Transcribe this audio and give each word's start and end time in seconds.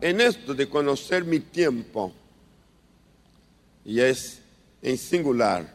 En 0.00 0.20
esto 0.20 0.54
de 0.54 0.68
conocer 0.68 1.24
mi 1.24 1.40
tiempo, 1.40 2.12
y 3.84 4.00
es 4.00 4.40
en 4.82 4.98
singular, 4.98 5.72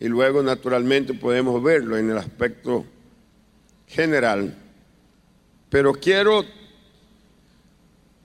y 0.00 0.08
luego 0.08 0.42
naturalmente 0.42 1.14
podemos 1.14 1.62
verlo 1.62 1.96
en 1.96 2.10
el 2.10 2.18
aspecto 2.18 2.84
general, 3.86 4.56
pero 5.68 5.92
quiero 5.92 6.44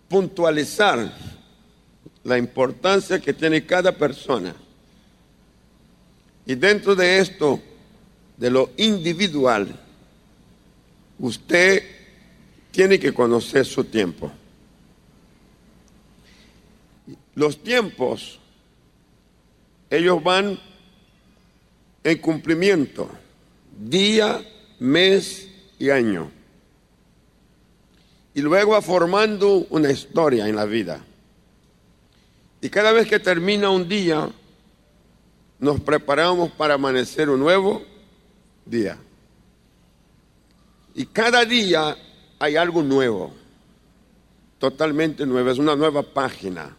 puntualizar 0.07 1.11
la 2.23 2.37
importancia 2.37 3.19
que 3.19 3.33
tiene 3.33 3.65
cada 3.65 3.91
persona. 3.91 4.55
Y 6.45 6.55
dentro 6.55 6.95
de 6.95 7.19
esto, 7.19 7.59
de 8.37 8.49
lo 8.49 8.71
individual, 8.77 9.82
usted 11.23 11.83
tiene 12.71 12.99
que 12.99 13.13
conocer 13.13 13.65
su 13.65 13.85
tiempo. 13.85 14.29
Los 17.33 17.63
tiempos, 17.63 18.39
ellos 19.89 20.21
van 20.21 20.59
en 22.03 22.17
cumplimiento, 22.17 23.09
día, 23.79 24.45
mes 24.79 25.47
y 25.79 25.91
año. 25.91 26.29
Y 28.33 28.41
luego 28.41 28.73
va 28.73 28.81
formando 28.81 29.65
una 29.69 29.91
historia 29.91 30.49
en 30.49 30.57
la 30.57 30.65
vida. 30.65 31.05
Y 32.59 32.69
cada 32.69 32.91
vez 32.91 33.07
que 33.07 33.19
termina 33.19 33.69
un 33.69 33.87
día, 33.87 34.29
nos 35.57 35.79
preparamos 35.79 36.51
para 36.51 36.73
amanecer 36.73 37.29
un 37.29 37.39
nuevo 37.39 37.81
día. 38.65 38.97
Y 40.95 41.05
cada 41.07 41.45
día 41.45 41.97
hay 42.39 42.55
algo 42.55 42.83
nuevo, 42.83 43.33
totalmente 44.59 45.25
nuevo, 45.25 45.49
es 45.49 45.57
una 45.57 45.75
nueva 45.75 46.03
página. 46.03 46.75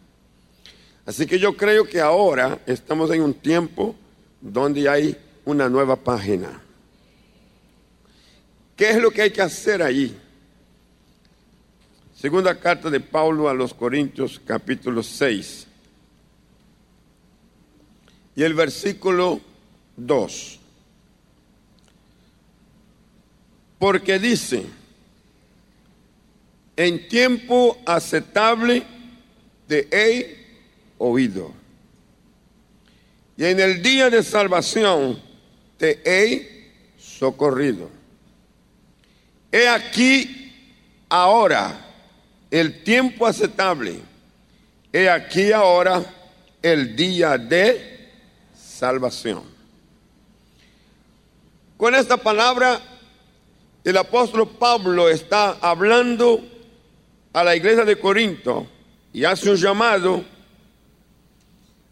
Así 1.07 1.27
que 1.27 1.39
yo 1.39 1.57
creo 1.57 1.85
que 1.85 2.01
ahora 2.01 2.61
estamos 2.67 3.11
en 3.11 3.23
un 3.23 3.35
tiempo 3.35 3.95
donde 4.41 4.89
hay 4.89 5.17
una 5.45 5.69
nueva 5.69 5.97
página. 5.97 6.63
¿Qué 8.77 8.91
es 8.91 8.97
lo 9.01 9.11
que 9.11 9.23
hay 9.23 9.31
que 9.31 9.43
hacer 9.43 9.83
allí? 9.83 10.17
Segunda 12.17 12.59
carta 12.59 12.89
de 12.89 13.01
Pablo 13.01 13.49
a 13.49 13.55
los 13.55 13.75
Corintios 13.75 14.41
capítulo 14.45 15.03
6 15.03 15.67
y 18.37 18.43
el 18.43 18.55
versículo 18.55 19.41
2. 19.97 20.61
Porque 23.85 24.19
dice, 24.19 24.65
en 26.75 27.07
tiempo 27.07 27.77
aceptable 27.85 28.83
te 29.69 29.87
he 29.93 30.47
oído. 30.97 31.53
Y 33.37 33.45
en 33.45 33.61
el 33.61 33.83
día 33.83 34.09
de 34.09 34.23
salvación 34.23 35.21
te 35.77 36.01
he 36.03 36.73
socorrido. 36.97 37.91
He 39.53 39.69
aquí 39.69 40.51
ahora 41.11 41.79
el 42.51 42.83
tiempo 42.85 43.27
aceptable. 43.27 44.01
He 44.95 45.11
aquí 45.11 45.53
ahora 45.53 46.03
el 46.63 46.97
día 46.97 47.37
de 47.37 48.09
salvación. 48.57 49.45
Con 51.77 51.95
esta 51.95 52.17
palabra 52.17 52.94
el 53.85 53.99
apóstol 53.99 54.49
Pablo 54.59 55.11
está 55.11 55.59
hablando 55.61 56.43
a 57.35 57.45
la 57.45 57.55
iglesia 57.55 57.85
de 57.85 57.99
Corinto 57.99 58.67
y 59.13 59.25
hace 59.25 59.51
un 59.51 59.57
llamado 59.57 60.25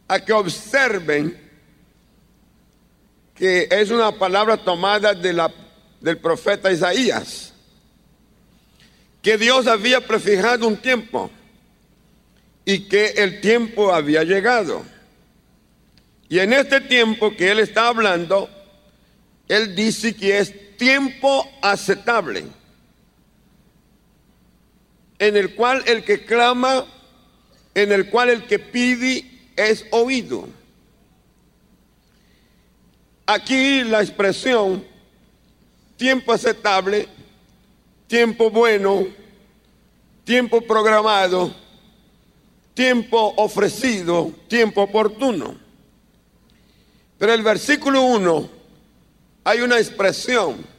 a 0.09 0.21
que 0.21 0.33
observen 0.33 1.39
que 3.35 3.69
es 3.71 3.91
una 3.91 4.13
palabra 4.13 4.57
tomada 4.57 5.13
de 5.13 5.33
la, 5.35 5.53
del 6.01 6.17
profeta 6.17 6.73
Isaías, 6.73 7.53
que 9.21 9.37
Dios 9.37 9.67
había 9.67 10.01
prefijado 10.01 10.67
un 10.67 10.79
tiempo 10.79 11.31
y 12.65 12.89
que 12.89 13.09
el 13.19 13.41
tiempo 13.41 13.93
había 13.93 14.25
llegado. 14.25 14.83
Y 16.29 16.39
en 16.39 16.55
este 16.55 16.81
tiempo 16.81 17.37
que 17.37 17.51
él 17.51 17.59
está 17.59 17.89
hablando, 17.89 18.49
él 19.49 19.75
dice 19.75 20.15
que 20.15 20.39
es 20.39 20.72
tiempo 20.83 21.49
aceptable, 21.63 22.45
en 25.17 25.37
el 25.37 25.55
cual 25.55 25.85
el 25.87 26.03
que 26.03 26.25
clama, 26.25 26.85
en 27.73 27.93
el 27.93 28.11
cual 28.11 28.31
el 28.31 28.47
que 28.49 28.59
pide 28.59 29.25
es 29.55 29.87
oído. 29.93 30.49
Aquí 33.27 33.85
la 33.85 34.03
expresión 34.03 34.85
tiempo 35.97 36.33
aceptable, 36.33 37.07
tiempo 38.09 38.51
bueno, 38.51 39.07
tiempo 40.25 40.63
programado, 40.63 41.55
tiempo 42.75 43.35
ofrecido, 43.37 44.33
tiempo 44.49 44.83
oportuno. 44.83 45.55
Pero 47.19 47.33
el 47.33 47.43
versículo 47.45 48.03
1 48.03 48.51
hay 49.45 49.61
una 49.61 49.79
expresión 49.79 50.72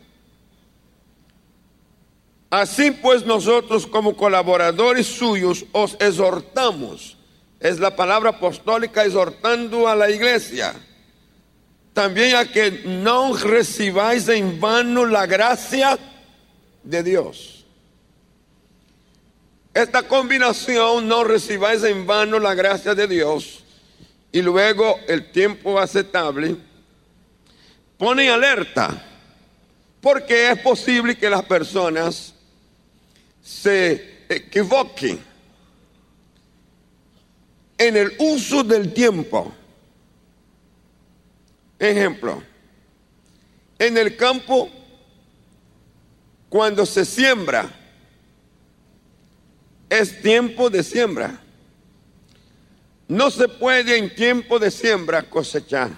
Así 2.53 2.91
pues 2.91 3.25
nosotros 3.25 3.87
como 3.87 4.15
colaboradores 4.15 5.07
suyos 5.07 5.65
os 5.71 5.97
exhortamos. 5.99 7.17
Es 7.59 7.79
la 7.79 7.95
palabra 7.95 8.29
apostólica 8.29 9.03
exhortando 9.03 9.87
a 9.87 9.95
la 9.95 10.11
iglesia. 10.11 10.75
También 11.93 12.35
a 12.35 12.45
que 12.45 12.83
no 12.85 13.35
recibáis 13.35 14.27
en 14.27 14.59
vano 14.59 15.07
la 15.07 15.25
gracia 15.25 15.97
de 16.83 17.01
Dios. 17.01 17.65
Esta 19.73 20.03
combinación, 20.03 21.07
no 21.07 21.23
recibáis 21.23 21.81
en 21.81 22.05
vano 22.05 22.37
la 22.37 22.53
gracia 22.53 22.93
de 22.93 23.07
Dios 23.07 23.63
y 24.31 24.43
luego 24.43 24.99
el 25.07 25.31
tiempo 25.31 25.79
aceptable, 25.79 26.55
pone 27.97 28.29
alerta. 28.29 29.07
Porque 29.99 30.51
es 30.51 30.59
posible 30.59 31.17
que 31.17 31.31
las 31.31 31.45
personas 31.45 32.35
se 33.43 34.25
equivoque 34.29 35.19
en 37.77 37.97
el 37.97 38.13
uso 38.17 38.63
del 38.63 38.93
tiempo. 38.93 39.53
Ejemplo, 41.77 42.41
en 43.77 43.97
el 43.97 44.15
campo, 44.15 44.69
cuando 46.47 46.85
se 46.85 47.03
siembra, 47.03 47.69
es 49.89 50.21
tiempo 50.21 50.69
de 50.69 50.81
siembra. 50.81 51.41
No 53.09 53.29
se 53.29 53.49
puede 53.49 53.97
en 53.97 54.15
tiempo 54.15 54.57
de 54.57 54.71
siembra 54.71 55.21
cosechar. 55.29 55.91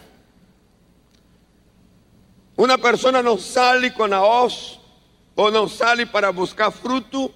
Una 2.56 2.80
persona 2.80 3.22
no 3.22 3.38
sale 3.38 3.94
con 3.94 4.10
la 4.10 4.24
hoz 4.24 4.80
o 5.36 5.52
no 5.52 5.68
sale 5.68 6.08
para 6.08 6.30
buscar 6.30 6.72
fruto 6.72 7.34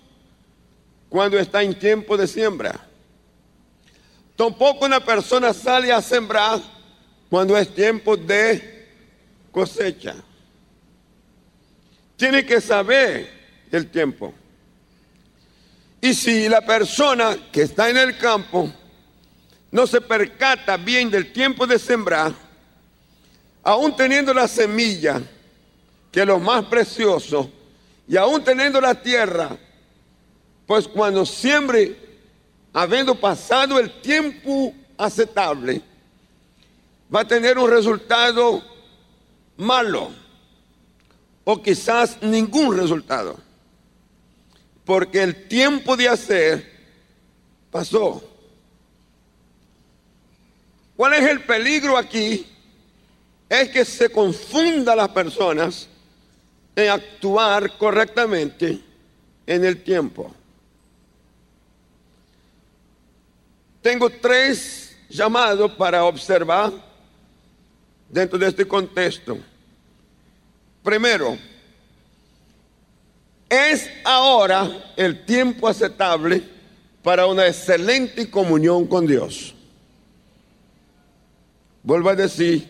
cuando 1.09 1.37
está 1.37 1.61
en 1.61 1.77
tiempo 1.77 2.15
de 2.15 2.27
siembra. 2.27 2.79
Tampoco 4.35 4.85
una 4.85 5.03
persona 5.03 5.53
sale 5.53 5.91
a 5.91 6.01
sembrar 6.01 6.61
cuando 7.29 7.57
es 7.57 7.73
tiempo 7.73 8.15
de 8.15 8.87
cosecha. 9.51 10.15
Tiene 12.15 12.45
que 12.45 12.61
saber 12.61 13.29
el 13.71 13.89
tiempo. 13.91 14.33
Y 16.01 16.13
si 16.13 16.47
la 16.47 16.61
persona 16.61 17.37
que 17.51 17.63
está 17.63 17.89
en 17.89 17.97
el 17.97 18.17
campo 18.17 18.71
no 19.71 19.85
se 19.85 19.99
percata 19.99 20.77
bien 20.77 21.11
del 21.11 21.33
tiempo 21.33 21.67
de 21.67 21.77
sembrar, 21.77 22.33
aún 23.61 23.95
teniendo 23.95 24.33
la 24.33 24.47
semilla, 24.47 25.21
que 26.11 26.21
es 26.21 26.25
lo 26.25 26.39
más 26.39 26.65
precioso, 26.65 27.51
y 28.09 28.17
aún 28.17 28.43
teniendo 28.43 28.81
la 28.81 28.95
tierra, 28.95 29.55
pues 30.65 30.87
cuando 30.87 31.27
siembre, 31.27 31.95
habiendo 32.73 33.13
pasado 33.13 33.77
el 33.77 34.01
tiempo 34.01 34.73
aceptable, 34.97 35.79
va 37.13 37.21
a 37.21 37.27
tener 37.27 37.59
un 37.59 37.69
resultado 37.69 38.63
malo 39.57 40.11
o 41.43 41.61
quizás 41.61 42.19
ningún 42.23 42.75
resultado. 42.75 43.37
Porque 44.85 45.21
el 45.21 45.47
tiempo 45.47 45.95
de 45.95 46.09
hacer 46.09 46.79
pasó. 47.69 48.23
¿Cuál 50.95 51.13
es 51.13 51.29
el 51.29 51.43
peligro 51.43 51.95
aquí? 51.95 52.47
Es 53.47 53.69
que 53.69 53.85
se 53.85 54.09
confunda 54.09 54.95
las 54.95 55.09
personas 55.09 55.88
en 56.75 56.89
actuar 56.89 57.77
correctamente 57.77 58.79
en 59.45 59.65
el 59.65 59.83
tiempo. 59.83 60.33
Tengo 63.81 64.09
tres 64.09 64.95
llamados 65.09 65.71
para 65.73 66.03
observar 66.03 66.71
dentro 68.09 68.37
de 68.37 68.47
este 68.47 68.67
contexto. 68.67 69.37
Primero, 70.83 71.37
es 73.49 73.89
ahora 74.03 74.69
el 74.95 75.25
tiempo 75.25 75.67
aceptable 75.67 76.43
para 77.01 77.25
una 77.25 77.47
excelente 77.47 78.29
comunión 78.29 78.85
con 78.85 79.07
Dios. 79.07 79.55
Vuelvo 81.81 82.09
a 82.09 82.15
decir, 82.15 82.69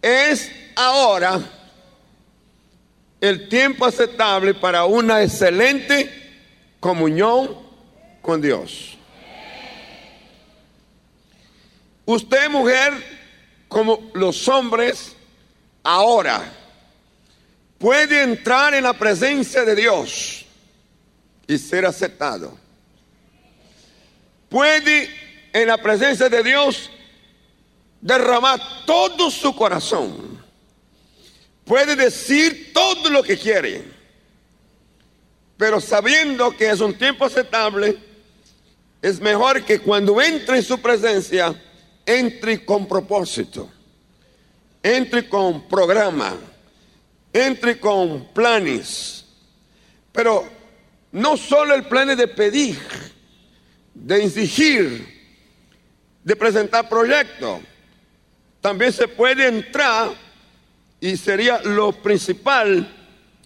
es 0.00 0.50
ahora 0.76 1.40
el 3.20 3.48
tiempo 3.48 3.84
aceptable 3.84 4.54
para 4.54 4.84
una 4.84 5.22
excelente 5.22 6.10
comunión 6.80 7.56
con 8.22 8.40
Dios. 8.40 8.96
Usted, 12.06 12.48
mujer, 12.50 12.92
como 13.68 14.10
los 14.14 14.48
hombres, 14.48 15.14
ahora 15.82 16.42
puede 17.78 18.22
entrar 18.22 18.74
en 18.74 18.84
la 18.84 18.94
presencia 18.94 19.64
de 19.64 19.74
Dios 19.76 20.44
y 21.46 21.58
ser 21.58 21.86
aceptado. 21.86 22.58
Puede 24.48 25.08
en 25.52 25.68
la 25.68 25.78
presencia 25.78 26.28
de 26.28 26.42
Dios 26.42 26.90
derramar 28.00 28.60
todo 28.86 29.30
su 29.30 29.54
corazón. 29.54 30.39
Puede 31.70 31.94
decir 31.94 32.72
todo 32.72 33.08
lo 33.10 33.22
que 33.22 33.38
quiere. 33.38 33.84
Pero 35.56 35.80
sabiendo 35.80 36.50
que 36.56 36.68
es 36.68 36.80
un 36.80 36.98
tiempo 36.98 37.24
aceptable, 37.24 37.96
es 39.00 39.20
mejor 39.20 39.64
que 39.64 39.78
cuando 39.78 40.20
entre 40.20 40.56
en 40.56 40.64
su 40.64 40.80
presencia, 40.80 41.54
entre 42.04 42.64
con 42.64 42.88
propósito, 42.88 43.70
entre 44.82 45.28
con 45.28 45.68
programa, 45.68 46.36
entre 47.32 47.78
con 47.78 48.26
planes. 48.34 49.26
Pero 50.10 50.48
no 51.12 51.36
solo 51.36 51.76
el 51.76 51.84
plan 51.84 52.16
de 52.16 52.26
pedir, 52.26 52.80
de 53.94 54.24
exigir, 54.24 55.06
de 56.24 56.34
presentar 56.34 56.88
proyectos. 56.88 57.60
También 58.60 58.92
se 58.92 59.06
puede 59.06 59.46
entrar 59.46 60.29
y 61.00 61.16
sería 61.16 61.60
lo 61.62 61.92
principal 61.92 62.96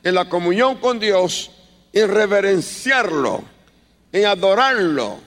en 0.02 0.14
la 0.14 0.28
comunión 0.28 0.76
con 0.78 0.98
Dios, 0.98 1.50
en 1.92 2.08
reverenciarlo, 2.08 3.44
en 4.12 4.26
adorarlo, 4.26 5.18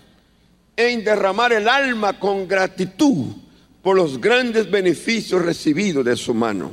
en 0.76 1.04
derramar 1.04 1.54
el 1.54 1.68
alma 1.68 2.20
con 2.20 2.48
gratitud 2.48 3.36
por 3.82 3.96
los 3.96 4.20
grandes 4.20 4.70
beneficios 4.70 5.42
recibidos 5.42 6.04
de 6.04 6.16
su 6.16 6.34
mano. 6.34 6.72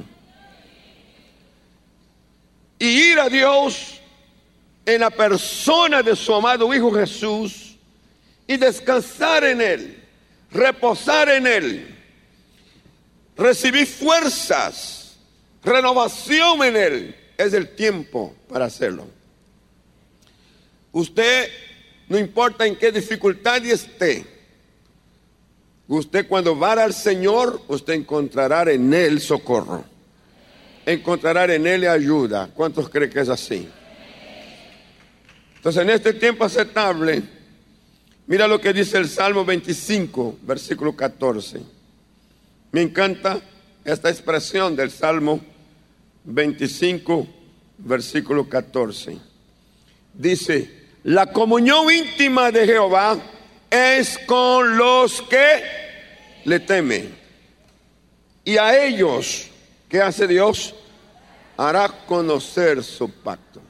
Y 2.78 2.86
ir 2.86 3.20
a 3.20 3.28
Dios 3.28 4.00
en 4.84 5.00
la 5.00 5.10
persona 5.10 6.02
de 6.02 6.16
su 6.16 6.34
amado 6.34 6.74
Hijo 6.74 6.92
Jesús 6.92 7.76
y 8.46 8.56
descansar 8.56 9.44
en 9.44 9.60
Él, 9.60 10.04
reposar 10.50 11.28
en 11.30 11.46
Él, 11.46 11.96
recibir 13.36 13.86
fuerzas, 13.86 15.03
renovación 15.64 16.62
en 16.62 16.76
Él, 16.76 17.16
es 17.36 17.52
el 17.52 17.74
tiempo 17.74 18.34
para 18.48 18.66
hacerlo. 18.66 19.06
Usted 20.92 21.48
no 22.08 22.18
importa 22.18 22.66
en 22.66 22.76
qué 22.76 22.92
dificultad 22.92 23.64
esté. 23.64 24.26
Usted 25.88 26.26
cuando 26.28 26.58
va 26.58 26.72
al 26.72 26.94
Señor, 26.94 27.60
usted 27.68 27.94
encontrará 27.94 28.70
en 28.70 28.92
Él 28.94 29.20
socorro. 29.20 29.84
Encontrará 30.86 31.52
en 31.52 31.66
Él 31.66 31.86
ayuda. 31.88 32.50
¿Cuántos 32.54 32.88
creen 32.88 33.10
que 33.10 33.20
es 33.20 33.28
así? 33.28 33.68
Entonces 35.56 35.82
en 35.82 35.90
este 35.90 36.12
tiempo 36.12 36.44
aceptable, 36.44 37.22
mira 38.26 38.46
lo 38.46 38.60
que 38.60 38.72
dice 38.72 38.98
el 38.98 39.08
Salmo 39.08 39.44
25, 39.44 40.38
versículo 40.42 40.94
14. 40.94 41.60
Me 42.70 42.82
encanta 42.82 43.40
esta 43.84 44.10
expresión 44.10 44.76
del 44.76 44.90
Salmo 44.90 45.40
25, 46.24 47.26
versículo 47.78 48.48
14. 48.48 49.18
Dice, 50.12 50.84
la 51.04 51.26
comunión 51.26 51.90
íntima 51.92 52.50
de 52.50 52.66
Jehová 52.66 53.18
es 53.70 54.18
con 54.26 54.76
los 54.76 55.22
que 55.22 55.62
le 56.44 56.60
temen. 56.60 57.14
Y 58.44 58.56
a 58.56 58.84
ellos, 58.84 59.48
¿qué 59.88 60.00
hace 60.00 60.26
Dios? 60.26 60.74
Hará 61.56 61.88
conocer 62.06 62.82
su 62.82 63.10
pacto. 63.10 63.60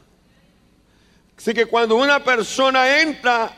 Así 1.36 1.52
que 1.52 1.66
cuando 1.66 1.96
una 1.96 2.22
persona 2.22 3.00
entra 3.00 3.54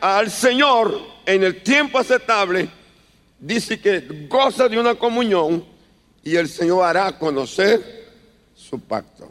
al 0.00 0.30
Señor 0.30 1.00
en 1.26 1.44
el 1.44 1.62
tiempo 1.62 1.98
aceptable, 1.98 2.68
dice 3.38 3.78
que 3.78 4.26
goza 4.28 4.68
de 4.68 4.78
una 4.78 4.94
comunión 4.94 5.69
y 6.22 6.36
el 6.36 6.48
Señor 6.48 6.84
hará 6.84 7.18
conocer 7.18 8.08
su 8.54 8.80
pacto. 8.80 9.30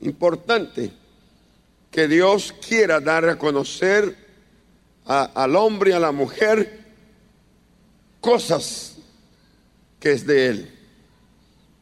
Importante 0.00 0.90
que 1.90 2.08
Dios 2.08 2.54
quiera 2.66 3.00
dar 3.00 3.28
a 3.28 3.36
conocer 3.36 4.16
al 5.04 5.56
hombre 5.56 5.90
y 5.90 5.94
a 5.94 6.00
la 6.00 6.12
mujer 6.12 6.80
cosas 8.20 8.96
que 10.00 10.12
es 10.12 10.26
de 10.26 10.46
Él, 10.46 10.78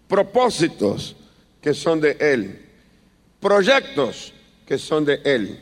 propósitos 0.09 1.17
que 1.61 1.75
son 1.75 2.01
de 2.01 2.17
Él, 2.19 2.67
proyectos 3.41 4.33
que 4.67 4.79
son 4.79 5.05
de 5.05 5.21
Él. 5.25 5.59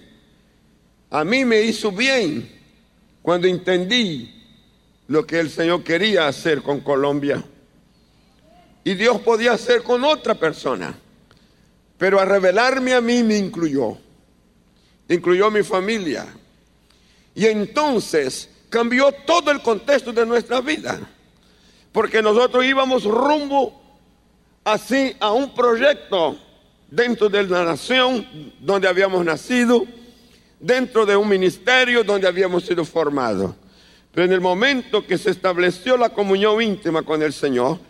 A 1.11 1.25
mí 1.25 1.45
me 1.45 1.63
hizo 1.63 1.91
bien 1.91 2.51
cuando 3.23 3.49
entendí 3.49 4.35
lo 5.09 5.27
que 5.27 5.41
el 5.41 5.51
Señor 5.51 5.83
quería 5.85 6.29
hacer 6.29 6.63
con 6.63 6.81
Colombia. 6.81 7.45
Y 8.89 8.95
Dios 8.95 9.21
podía 9.21 9.53
hacer 9.53 9.83
con 9.83 10.03
otra 10.03 10.35
persona. 10.35 10.99
Pero 11.99 12.19
a 12.19 12.25
revelarme 12.25 12.95
a 12.95 13.03
mí 13.03 13.23
me 13.23 13.37
incluyó 13.37 13.99
incluyó 15.09 15.51
mi 15.51 15.63
familia. 15.63 16.27
Y 17.35 17.45
entonces 17.45 18.49
cambió 18.71 19.13
todo 19.27 19.51
el 19.51 19.61
contexto 19.61 20.11
de 20.11 20.25
nuestra 20.25 20.63
vida, 20.63 20.99
porque 21.93 22.23
nosotros 22.23 22.65
íbamos 22.65 23.05
rumbo 23.05 23.79
así 24.65 25.15
a 25.21 25.33
un 25.33 25.55
proyecto 25.55 26.39
dentro 26.91 27.29
de 27.29 27.43
la 27.45 27.65
nación 27.65 28.27
donde 28.59 28.89
habíamos 28.89 29.23
nacido, 29.23 29.85
dentro 30.59 31.05
de 31.05 31.15
un 31.15 31.29
ministerio 31.29 32.05
donde 32.05 32.27
habíamos 32.27 32.65
sido 32.65 32.87
formados. 32.87 33.55
Pero 34.13 34.25
en 34.25 34.33
el 34.33 34.41
momento 34.41 35.07
que 35.07 35.19
se 35.19 35.29
estableció 35.29 35.99
la 35.99 36.09
comunión 36.09 36.63
íntima 36.63 37.03
con 37.03 37.23
el 37.23 37.35
Señor, 37.35 37.88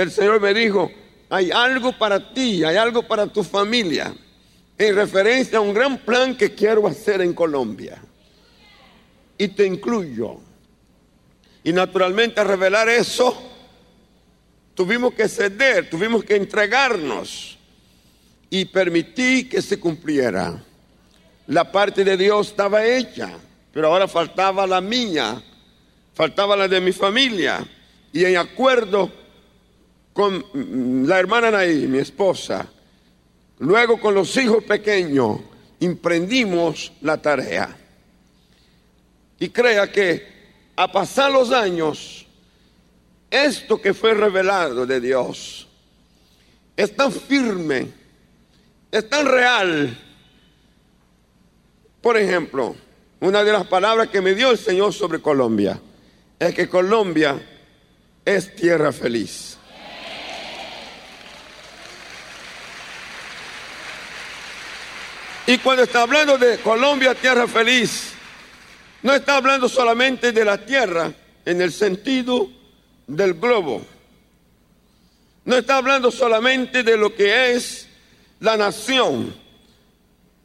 el 0.00 0.10
Señor 0.10 0.40
me 0.40 0.52
dijo, 0.52 0.90
hay 1.30 1.50
algo 1.50 1.92
para 1.92 2.32
ti, 2.32 2.62
hay 2.64 2.76
algo 2.76 3.02
para 3.02 3.26
tu 3.26 3.42
familia 3.42 4.14
en 4.78 4.94
referencia 4.94 5.58
a 5.58 5.62
un 5.62 5.72
gran 5.72 5.98
plan 5.98 6.36
que 6.36 6.54
quiero 6.54 6.86
hacer 6.86 7.22
en 7.22 7.32
Colombia. 7.32 8.02
Y 9.38 9.48
te 9.48 9.66
incluyo. 9.66 10.38
Y 11.64 11.72
naturalmente 11.72 12.40
a 12.40 12.44
revelar 12.44 12.88
eso, 12.88 13.34
tuvimos 14.74 15.14
que 15.14 15.28
ceder, 15.28 15.88
tuvimos 15.88 16.24
que 16.24 16.36
entregarnos 16.36 17.58
y 18.50 18.66
permití 18.66 19.48
que 19.48 19.62
se 19.62 19.80
cumpliera. 19.80 20.62
La 21.46 21.72
parte 21.72 22.04
de 22.04 22.16
Dios 22.16 22.48
estaba 22.48 22.84
hecha, 22.84 23.30
pero 23.72 23.88
ahora 23.88 24.06
faltaba 24.06 24.66
la 24.66 24.80
mía, 24.80 25.42
faltaba 26.14 26.54
la 26.54 26.68
de 26.68 26.80
mi 26.80 26.92
familia. 26.92 27.66
Y 28.12 28.24
en 28.24 28.36
acuerdo 28.36 29.10
con 30.16 31.06
la 31.06 31.18
hermana 31.20 31.50
Naí, 31.52 31.86
mi 31.86 31.98
esposa, 31.98 32.66
Luego 33.58 33.98
con 33.98 34.14
los 34.14 34.36
hijos 34.36 34.62
pequeños 34.64 35.38
emprendimos 35.80 36.92
la 37.00 37.20
tarea. 37.20 37.74
Y 39.38 39.48
crea 39.48 39.90
que 39.90 40.36
a 40.76 40.90
pasar 40.90 41.30
los 41.30 41.52
años, 41.52 42.26
esto 43.30 43.80
que 43.80 43.94
fue 43.94 44.14
revelado 44.14 44.86
de 44.86 45.00
Dios 45.00 45.68
es 46.76 46.94
tan 46.94 47.10
firme, 47.10 47.88
es 48.90 49.08
tan 49.08 49.26
real. 49.26 49.98
Por 52.02 52.18
ejemplo, 52.18 52.76
una 53.20 53.42
de 53.42 53.52
las 53.52 53.66
palabras 53.66 54.08
que 54.08 54.20
me 54.20 54.34
dio 54.34 54.50
el 54.50 54.58
Señor 54.58 54.92
sobre 54.92 55.20
Colombia 55.20 55.80
es 56.38 56.54
que 56.54 56.68
Colombia 56.68 57.40
es 58.24 58.54
tierra 58.54 58.92
feliz. 58.92 59.55
Y 65.46 65.58
cuando 65.58 65.84
está 65.84 66.02
hablando 66.02 66.36
de 66.38 66.58
Colombia, 66.58 67.14
tierra 67.14 67.46
feliz, 67.46 68.12
no 69.02 69.14
está 69.14 69.36
hablando 69.36 69.68
solamente 69.68 70.32
de 70.32 70.44
la 70.44 70.58
tierra 70.58 71.12
en 71.44 71.60
el 71.60 71.72
sentido 71.72 72.50
del 73.06 73.34
globo. 73.34 73.86
No 75.44 75.56
está 75.56 75.76
hablando 75.76 76.10
solamente 76.10 76.82
de 76.82 76.96
lo 76.96 77.14
que 77.14 77.52
es 77.52 77.86
la 78.40 78.56
nación. 78.56 79.32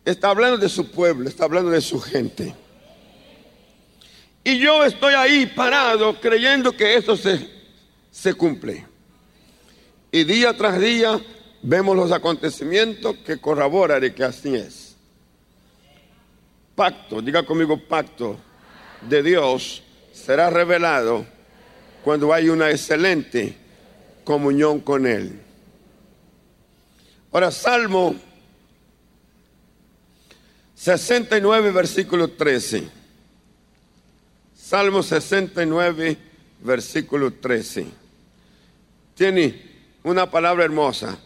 Está 0.06 0.30
hablando 0.30 0.60
de 0.60 0.70
su 0.70 0.92
pueblo, 0.92 1.28
está 1.28 1.46
hablando 1.46 1.72
de 1.72 1.82
su 1.82 2.00
gente. 2.00 2.54
Y 4.44 4.60
yo 4.60 4.86
estoy 4.86 5.16
ahí 5.16 5.48
parado 5.48 6.20
creyendo 6.22 6.72
que 6.78 6.96
esto 6.96 7.18
se, 7.18 7.50
se 8.12 8.36
cumple. 8.36 8.86
Y 10.12 10.24
día 10.24 10.56
tras 10.56 10.80
día 10.80 11.20
vemos 11.64 11.96
los 11.96 12.12
acontecimientos 12.12 13.18
que 13.26 13.38
corroboran 13.38 14.14
que 14.14 14.24
así 14.24 14.56
es. 14.56 14.91
Pacto, 16.76 17.22
diga 17.22 17.44
conmigo 17.46 17.78
pacto 17.78 18.40
de 19.02 19.22
Dios 19.24 19.84
será 20.14 20.50
revelado 20.50 21.26
cuando 22.04 22.34
hay 22.34 22.50
una 22.50 22.70
excelente 22.70 23.56
comunión 24.24 24.80
con 24.80 25.06
Él. 25.06 25.40
Ahora, 27.32 27.52
Salmo 27.52 28.16
69, 30.76 31.72
versículo 31.72 32.30
13. 32.30 32.90
Salmo 34.56 35.04
69, 35.04 36.18
versículo 36.62 37.34
13. 37.34 37.88
Tiene 39.16 39.62
una 40.04 40.30
palabra 40.30 40.66
hermosa. 40.66 41.18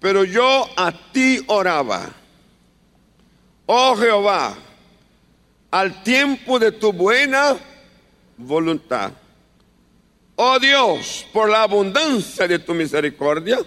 Pero 0.00 0.24
yo 0.24 0.68
a 0.76 0.92
ti 1.12 1.42
oraba, 1.46 2.10
oh 3.66 3.96
Jehová, 3.96 4.56
al 5.76 6.02
tiempo 6.02 6.58
de 6.58 6.72
tu 6.72 6.90
buena 6.90 7.54
voluntad. 8.38 9.12
Oh 10.36 10.58
Dios, 10.58 11.26
por 11.34 11.50
la 11.50 11.64
abundancia 11.64 12.48
de 12.48 12.58
tu 12.58 12.72
misericordia, 12.72 13.58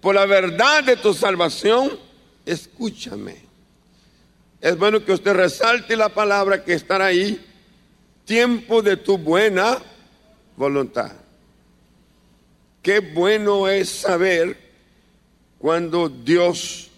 por 0.00 0.14
la 0.14 0.24
verdad 0.24 0.84
de 0.84 0.96
tu 0.96 1.12
salvación, 1.12 1.98
escúchame. 2.46 3.36
Es 4.60 4.78
bueno 4.78 5.04
que 5.04 5.12
usted 5.12 5.32
resalte 5.32 5.96
la 5.96 6.10
palabra 6.10 6.62
que 6.62 6.74
está 6.74 7.04
ahí, 7.04 7.44
tiempo 8.24 8.80
de 8.80 8.96
tu 8.96 9.18
buena 9.18 9.78
voluntad. 10.56 11.10
Qué 12.82 13.00
bueno 13.00 13.66
es 13.66 13.88
saber 13.88 14.56
cuando 15.58 16.08
Dios 16.08 16.88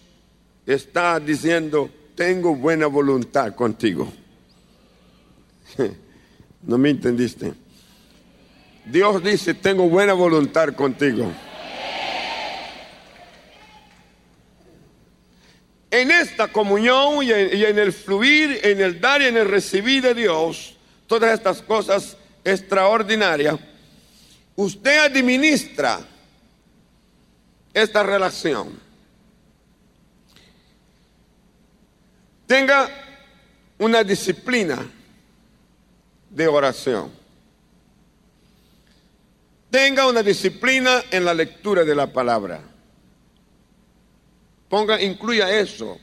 está 0.67 1.19
diciendo, 1.19 1.89
tengo 2.13 2.55
buena 2.55 2.85
voluntad 2.85 3.55
contigo. 3.55 4.07
No 6.67 6.79
me 6.79 6.89
entendiste. 6.89 7.53
Dios 8.85 9.23
dice, 9.23 9.53
tengo 9.53 9.87
buena 9.87 10.13
voluntad 10.13 10.73
contigo. 10.73 11.31
En 15.91 16.11
esta 16.11 16.47
comunión 16.47 17.23
y 17.23 17.31
en, 17.31 17.79
el 17.79 17.93
fluir, 17.93 18.59
en 18.63 18.81
el 18.81 18.99
dar 18.99 19.21
y 19.21 19.25
en 19.25 19.37
el 19.37 19.47
recibir 19.47 20.03
de 20.03 20.13
Dios, 20.13 20.75
todas 21.07 21.33
estas 21.33 21.61
cosas 21.61 22.17
extraordinarias, 22.43 23.57
usted 24.55 25.05
administra 25.05 25.99
esta 27.73 28.03
relación. 28.03 28.79
Tenga 32.45 32.89
una 33.77 34.03
disciplina 34.03 34.85
de 36.35 36.47
oración. 36.47 37.09
Tenga 39.71 40.07
una 40.07 40.21
disciplina 40.21 41.01
en 41.09 41.25
la 41.25 41.33
lectura 41.33 41.83
de 41.83 41.95
la 41.95 42.11
palabra. 42.11 42.61
Ponga, 44.69 45.01
incluya 45.01 45.49
eso 45.57 45.97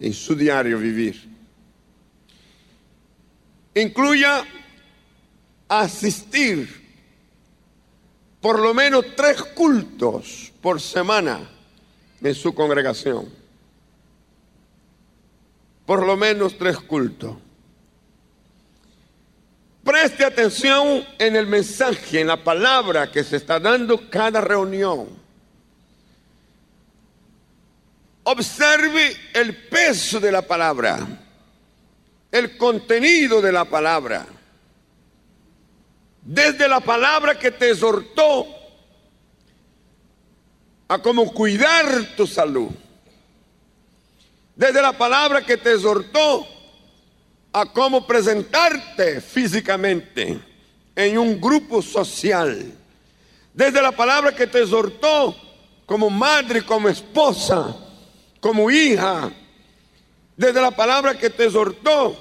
en 0.00 0.12
su 0.12 0.34
diario 0.34 0.78
vivir. 0.78 1.28
Incluya 3.74 4.44
asistir 5.68 6.68
por 8.40 8.58
lo 8.58 8.74
menos 8.74 9.04
tres 9.16 9.42
cultos 9.42 10.52
por 10.60 10.80
semana 10.80 11.48
en 12.20 12.34
su 12.34 12.52
congregación. 12.54 13.28
Por 15.86 16.04
lo 16.04 16.16
menos 16.16 16.58
tres 16.58 16.78
cultos. 16.78 17.36
Preste 19.90 20.24
atención 20.24 21.04
en 21.18 21.34
el 21.34 21.48
mensaje, 21.48 22.20
en 22.20 22.28
la 22.28 22.36
palabra 22.36 23.10
que 23.10 23.24
se 23.24 23.38
está 23.38 23.58
dando 23.58 24.08
cada 24.08 24.40
reunión. 24.40 25.08
Observe 28.22 29.16
el 29.34 29.66
peso 29.66 30.20
de 30.20 30.30
la 30.30 30.42
palabra, 30.42 31.04
el 32.30 32.56
contenido 32.56 33.42
de 33.42 33.50
la 33.50 33.64
palabra. 33.64 34.26
Desde 36.22 36.68
la 36.68 36.78
palabra 36.78 37.36
que 37.36 37.50
te 37.50 37.70
exhortó 37.70 38.46
a 40.86 40.98
cómo 41.00 41.34
cuidar 41.34 42.14
tu 42.16 42.28
salud. 42.28 42.70
Desde 44.54 44.80
la 44.80 44.92
palabra 44.92 45.44
que 45.44 45.56
te 45.56 45.72
exhortó 45.72 46.59
a 47.52 47.66
cómo 47.66 48.06
presentarte 48.06 49.20
físicamente 49.20 50.40
en 50.94 51.18
un 51.18 51.40
grupo 51.40 51.82
social. 51.82 52.72
Desde 53.52 53.82
la 53.82 53.92
palabra 53.92 54.34
que 54.34 54.46
te 54.46 54.62
exhortó 54.62 55.34
como 55.86 56.08
madre, 56.08 56.64
como 56.64 56.88
esposa, 56.88 57.76
como 58.40 58.70
hija. 58.70 59.32
Desde 60.36 60.60
la 60.60 60.70
palabra 60.70 61.18
que 61.18 61.30
te 61.30 61.46
exhortó 61.46 62.16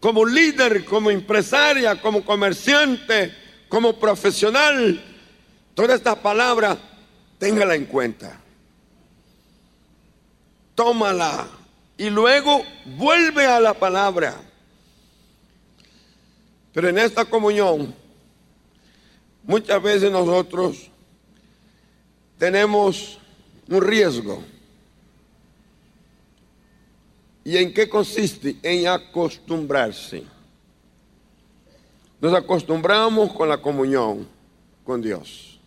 como 0.00 0.24
líder, 0.24 0.84
como 0.86 1.10
empresaria, 1.10 2.00
como 2.00 2.24
comerciante, 2.24 3.34
como 3.68 3.98
profesional. 3.98 5.04
Toda 5.74 5.94
esta 5.94 6.16
palabra, 6.16 6.76
téngala 7.38 7.74
en 7.74 7.84
cuenta. 7.84 8.40
Tómala 10.74 11.59
y 12.00 12.08
luego 12.08 12.64
vuelve 12.96 13.44
a 13.44 13.60
la 13.60 13.74
palabra. 13.74 14.34
Pero 16.72 16.88
en 16.88 16.96
esta 16.96 17.26
comunión, 17.26 17.94
muchas 19.42 19.82
veces 19.82 20.10
nosotros 20.10 20.88
tenemos 22.38 23.18
un 23.68 23.82
riesgo. 23.82 24.42
¿Y 27.44 27.58
en 27.58 27.74
qué 27.74 27.86
consiste? 27.86 28.56
En 28.62 28.88
acostumbrarse. 28.88 30.24
Nos 32.18 32.32
acostumbramos 32.32 33.30
con 33.34 33.46
la 33.46 33.60
comunión 33.60 34.26
con 34.84 35.02
Dios. 35.02 35.60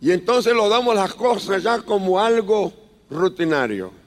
Y 0.00 0.10
entonces 0.10 0.54
lo 0.54 0.70
damos 0.70 0.94
las 0.94 1.12
cosas 1.12 1.62
ya 1.62 1.82
como 1.82 2.18
algo 2.18 2.72
rutinario 3.10 4.00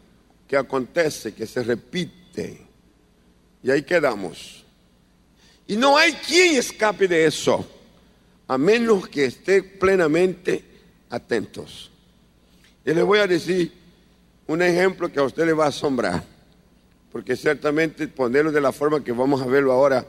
que 0.48 0.58
acontece, 0.58 1.34
que 1.34 1.46
se 1.46 1.64
repite. 1.64 2.66
Y 3.64 3.72
ahí 3.72 3.84
quedamos. 3.84 4.64
Y 5.68 5.76
no 5.76 5.98
hay 5.98 6.14
quien 6.14 6.58
escape 6.58 7.08
de 7.08 7.26
eso, 7.26 7.68
a 8.48 8.58
menos 8.58 9.08
que 9.08 9.26
esté 9.26 9.64
plenamente 9.64 10.64
atentos. 11.10 11.92
Y 12.86 12.94
les 12.94 13.04
voy 13.04 13.20
a 13.20 13.28
decir 13.28 13.72
un 14.48 14.62
ejemplo 14.62 15.12
que 15.12 15.20
a 15.20 15.24
usted 15.24 15.46
le 15.46 15.54
va 15.54 15.66
a 15.66 15.70
asombrar, 15.70 16.24
porque 17.12 17.36
ciertamente 17.36 18.08
ponerlo 18.08 18.52
de 18.52 18.62
la 18.62 18.72
forma 18.72 19.04
que 19.04 19.12
vamos 19.12 19.42
a 19.42 19.46
verlo 19.46 19.72
ahora 19.72 20.06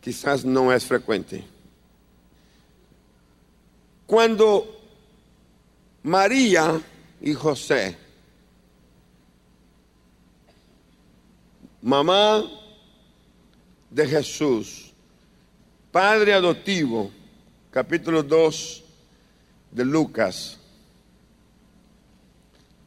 quizás 0.00 0.44
no 0.44 0.72
es 0.72 0.84
frecuente. 0.84 1.44
Cuando 4.06 4.80
María 6.04 6.80
y 7.20 7.34
José 7.34 7.96
mamá 11.86 12.44
de 13.88 14.08
Jesús, 14.08 14.92
padre 15.92 16.34
adoptivo, 16.34 17.12
capítulo 17.70 18.24
2 18.24 18.84
de 19.70 19.84
Lucas, 19.84 20.58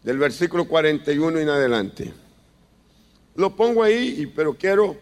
del 0.03 0.17
versículo 0.17 0.67
41 0.67 1.39
en 1.39 1.47
adelante. 1.47 2.13
Lo 3.35 3.55
pongo 3.55 3.83
ahí, 3.83 4.29
pero 4.35 4.53
quiero, 4.57 4.97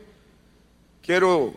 quiero 1.02 1.56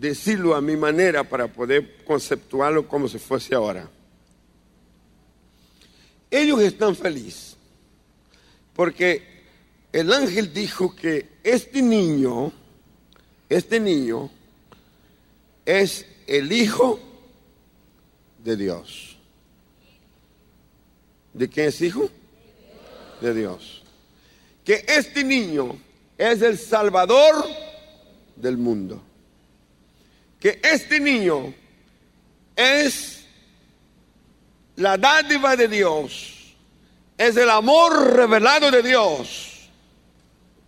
decirlo 0.00 0.56
a 0.56 0.60
mi 0.60 0.74
manera 0.76 1.22
para 1.22 1.46
poder 1.46 2.02
conceptuarlo 2.04 2.88
como 2.88 3.06
si 3.06 3.20
fuese 3.20 3.54
ahora. 3.54 3.88
Ellos 6.28 6.60
están 6.60 6.96
felices 6.96 7.56
porque 8.74 9.37
el 9.98 10.12
ángel 10.12 10.52
dijo 10.52 10.94
que 10.94 11.38
este 11.42 11.82
niño, 11.82 12.52
este 13.48 13.80
niño 13.80 14.30
es 15.66 16.06
el 16.28 16.52
hijo 16.52 17.00
de 18.38 18.56
Dios. 18.56 19.16
¿De 21.32 21.48
quién 21.48 21.66
es 21.66 21.80
hijo? 21.80 22.08
De 23.20 23.34
Dios. 23.34 23.82
Que 24.64 24.84
este 24.86 25.24
niño 25.24 25.76
es 26.16 26.42
el 26.42 26.56
salvador 26.56 27.44
del 28.36 28.56
mundo. 28.56 29.02
Que 30.38 30.60
este 30.62 31.00
niño 31.00 31.52
es 32.54 33.24
la 34.76 34.96
dádiva 34.96 35.56
de 35.56 35.66
Dios, 35.66 36.54
es 37.16 37.36
el 37.36 37.50
amor 37.50 38.14
revelado 38.14 38.70
de 38.70 38.80
Dios 38.84 39.47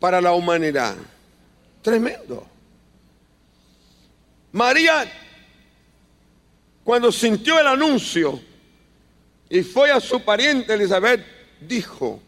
para 0.01 0.21
la 0.21 0.33
humanidad. 0.33 0.97
Tremendo. 1.83 2.47
María, 4.53 5.05
cuando 6.83 7.13
sintió 7.13 7.61
el 7.61 7.67
anuncio 7.67 8.41
y 9.49 9.63
fue 9.63 9.93
a 9.93 10.01
su 10.01 10.25
pariente 10.25 10.75
Elizabeth, 10.75 11.25
dijo, 11.61 12.21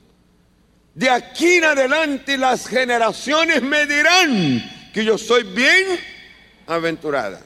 de 0.94 1.08
aquí 1.08 1.54
en 1.54 1.64
adelante 1.64 2.36
las 2.36 2.66
generaciones 2.66 3.62
me 3.62 3.86
dirán 3.86 4.90
que 4.92 5.04
yo 5.04 5.16
soy 5.16 5.42
bien 5.42 5.98
aventurada. 6.66 7.40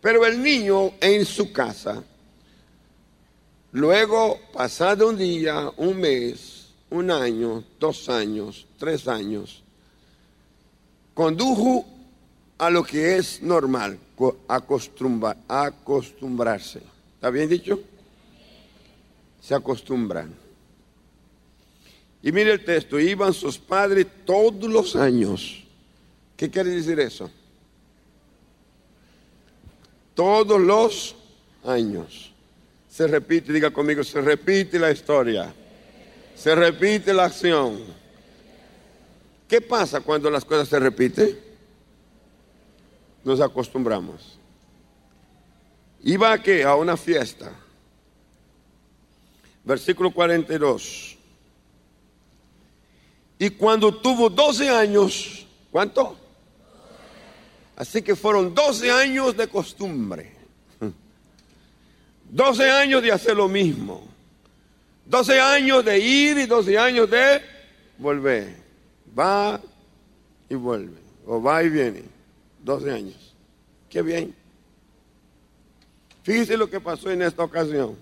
Pero 0.00 0.24
el 0.26 0.40
niño 0.40 0.92
en 1.00 1.24
su 1.24 1.52
casa, 1.52 2.04
luego 3.72 4.38
pasado 4.52 5.08
un 5.08 5.16
día, 5.18 5.70
un 5.76 5.98
mes, 5.98 6.57
un 6.90 7.10
año, 7.10 7.64
dos 7.78 8.08
años, 8.08 8.66
tres 8.78 9.08
años, 9.08 9.62
condujo 11.14 11.86
a 12.58 12.70
lo 12.70 12.82
que 12.82 13.16
es 13.16 13.42
normal, 13.42 13.98
acostumbrarse. 14.48 16.82
¿Está 17.14 17.30
bien 17.30 17.48
dicho? 17.48 17.80
Se 19.40 19.54
acostumbran. 19.54 20.34
Y 22.22 22.32
mire 22.32 22.52
el 22.52 22.64
texto, 22.64 22.98
iban 22.98 23.32
sus 23.32 23.58
padres 23.58 24.06
todos 24.24 24.70
los 24.70 24.96
años. 24.96 25.64
¿Qué 26.36 26.50
quiere 26.50 26.70
decir 26.70 26.98
eso? 26.98 27.30
Todos 30.14 30.60
los 30.60 31.14
años. 31.64 32.32
Se 32.88 33.06
repite, 33.06 33.52
diga 33.52 33.70
conmigo, 33.70 34.02
se 34.02 34.20
repite 34.20 34.78
la 34.78 34.90
historia. 34.90 35.54
Se 36.38 36.54
repite 36.54 37.12
la 37.12 37.24
acción. 37.24 37.80
¿Qué 39.48 39.60
pasa 39.60 40.00
cuando 40.00 40.30
las 40.30 40.44
cosas 40.44 40.68
se 40.68 40.78
repiten? 40.78 41.36
Nos 43.24 43.40
acostumbramos. 43.40 44.38
Iba 46.04 46.32
a 46.32 46.40
qué? 46.40 46.62
A 46.62 46.76
una 46.76 46.96
fiesta. 46.96 47.52
Versículo 49.64 50.12
42. 50.12 51.18
Y 53.40 53.50
cuando 53.50 53.92
tuvo 53.96 54.30
12 54.30 54.68
años, 54.68 55.44
¿cuánto? 55.72 56.16
Así 57.74 58.00
que 58.00 58.14
fueron 58.14 58.54
12 58.54 58.92
años 58.92 59.36
de 59.36 59.48
costumbre. 59.48 60.36
12 62.30 62.70
años 62.70 63.02
de 63.02 63.10
hacer 63.10 63.36
lo 63.36 63.48
mismo. 63.48 64.17
12 65.08 65.40
años 65.40 65.84
de 65.84 65.98
ir 65.98 66.38
y 66.38 66.46
12 66.46 66.78
años 66.78 67.10
de 67.10 67.42
volver. 67.98 68.54
Va 69.18 69.60
y 70.48 70.54
vuelve. 70.54 70.98
O 71.26 71.42
va 71.42 71.62
y 71.62 71.68
viene. 71.68 72.02
12 72.62 72.92
años. 72.92 73.34
Qué 73.88 74.02
bien. 74.02 74.34
Fíjese 76.22 76.56
lo 76.56 76.68
que 76.68 76.80
pasó 76.80 77.10
en 77.10 77.22
esta 77.22 77.42
ocasión. 77.42 77.96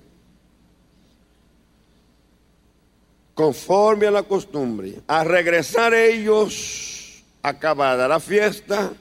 conforme 3.37 4.07
a 4.07 4.11
la 4.11 4.23
costumbre. 4.23 5.03
A 5.07 5.23
regresar 5.23 5.93
ellos, 5.93 7.23
acabada 7.43 8.09
la 8.09 8.19
fiesta, 8.19 8.95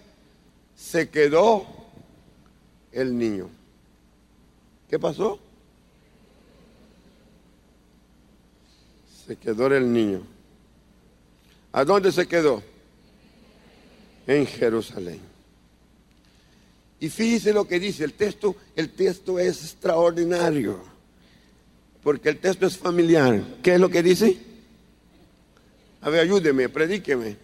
se 0.76 1.10
quedó 1.10 1.66
el 2.92 3.18
niño. 3.18 3.50
¿Qué 4.90 5.00
pasó? 5.00 5.40
Se 9.26 9.36
quedó 9.36 9.68
el 9.68 9.92
niño. 9.92 10.22
¿A 11.72 11.84
dónde 11.84 12.12
se 12.12 12.28
quedó? 12.28 12.62
En 14.28 14.46
Jerusalén. 14.46 15.20
Y 17.00 17.10
fíjese 17.10 17.54
lo 17.54 17.68
que 17.68 17.80
dice 17.80 18.04
el 18.04 18.14
texto, 18.14 18.56
el 18.76 18.90
texto 18.92 19.40
es 19.40 19.64
extraordinario 19.64 20.96
porque 22.06 22.30
el 22.30 22.38
texto 22.38 22.68
es 22.68 22.78
familiar. 22.78 23.42
¿Qué 23.64 23.74
es 23.74 23.80
lo 23.80 23.90
que 23.90 24.04
dice? 24.04 24.38
A 26.02 26.10
ver, 26.12 26.22
ayúdeme, 26.22 26.70
predíqueme. 26.70 27.36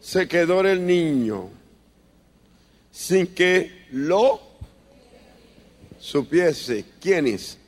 Se 0.00 0.28
quedó 0.28 0.60
el 0.60 0.86
niño 0.86 1.50
sin 2.94 3.26
que 3.26 3.86
lo 3.90 4.40
supiese. 5.98 6.84
¿Quiénes? 7.00 7.58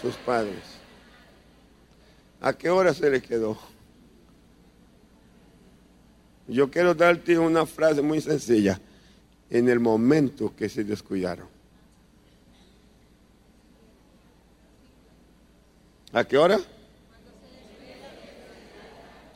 Sus 0.00 0.14
padres. 0.14 0.62
¿A 2.40 2.52
qué 2.52 2.70
hora 2.70 2.94
se 2.94 3.10
le 3.10 3.20
quedó? 3.20 3.58
Yo 6.46 6.70
quiero 6.70 6.94
darte 6.94 7.36
una 7.36 7.66
frase 7.66 8.02
muy 8.02 8.20
sencilla. 8.20 8.80
En 9.50 9.68
el 9.68 9.80
momento 9.80 10.54
que 10.54 10.68
se 10.68 10.84
descuidaron. 10.84 11.48
¿A 16.12 16.24
qué 16.24 16.38
hora? 16.38 16.60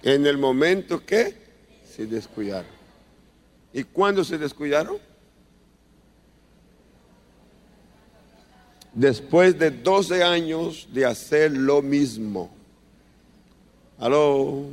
En 0.03 0.25
el 0.25 0.38
momento 0.38 1.05
que 1.05 1.35
se 1.85 2.07
descuidaron. 2.07 2.80
¿Y 3.72 3.85
cuándo 3.85 4.24
se 4.24 4.38
descuidaron? 4.38 4.96
Después 8.92 9.59
de 9.59 9.70
12 9.70 10.24
años 10.24 10.88
de 10.92 11.06
hacer 11.06 11.52
lo 11.52 11.80
mismo. 11.80 12.50
Aló. 13.98 14.64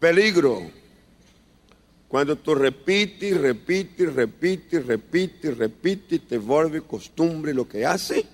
Peligro. 0.00 0.70
Cuando 2.08 2.36
tú 2.36 2.54
repites, 2.54 3.36
repites, 3.38 4.14
repites, 4.14 4.86
repites, 4.86 5.58
repites, 5.58 6.26
te 6.26 6.38
vuelve 6.38 6.80
costumbre 6.80 7.52
lo 7.52 7.68
que 7.68 7.84
hace, 7.84 8.24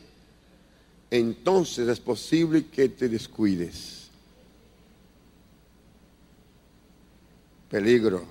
entonces 1.10 1.88
es 1.88 1.98
posible 1.98 2.66
que 2.66 2.90
te 2.90 3.08
descuides. 3.08 4.01
Peligro. 7.72 8.26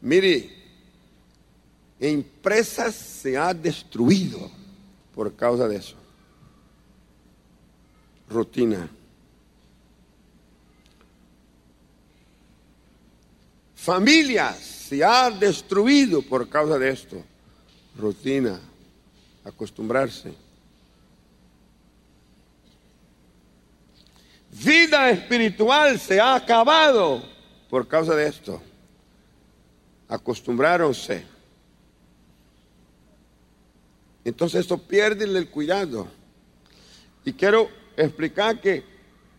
Mire, 0.00 0.50
empresas 2.00 2.92
se 2.92 3.38
ha 3.38 3.54
destruido 3.54 4.50
por 5.14 5.36
causa 5.36 5.68
de 5.68 5.76
eso. 5.76 5.94
Rutina. 8.28 8.90
Familias 13.76 14.58
se 14.58 15.04
ha 15.04 15.30
destruido 15.30 16.22
por 16.22 16.48
causa 16.48 16.80
de 16.80 16.90
esto. 16.90 17.22
Rutina, 17.96 18.58
acostumbrarse. 19.44 20.34
Vida 24.50 25.10
espiritual 25.10 25.98
se 25.98 26.20
ha 26.20 26.34
acabado 26.34 27.22
por 27.68 27.86
causa 27.86 28.14
de 28.14 28.26
esto. 28.26 28.60
Acostumbráronse. 30.08 31.24
Entonces 34.24 34.60
esto 34.60 34.76
pierde 34.76 35.24
el 35.24 35.48
cuidado. 35.48 36.08
Y 37.24 37.32
quiero 37.32 37.70
explicar 37.96 38.60
que 38.60 38.84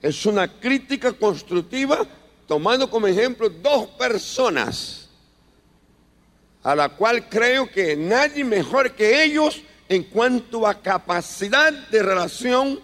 es 0.01 0.25
una 0.25 0.47
crítica 0.47 1.11
constructiva 1.13 2.07
tomando 2.47 2.89
como 2.89 3.07
ejemplo 3.07 3.49
dos 3.49 3.87
personas 3.89 5.09
a 6.63 6.75
la 6.75 6.89
cual 6.89 7.27
creo 7.27 7.69
que 7.69 7.95
nadie 7.95 8.43
mejor 8.43 8.93
que 8.93 9.23
ellos 9.23 9.61
en 9.89 10.03
cuanto 10.03 10.67
a 10.67 10.81
capacidad 10.81 11.71
de 11.89 12.03
relación 12.03 12.79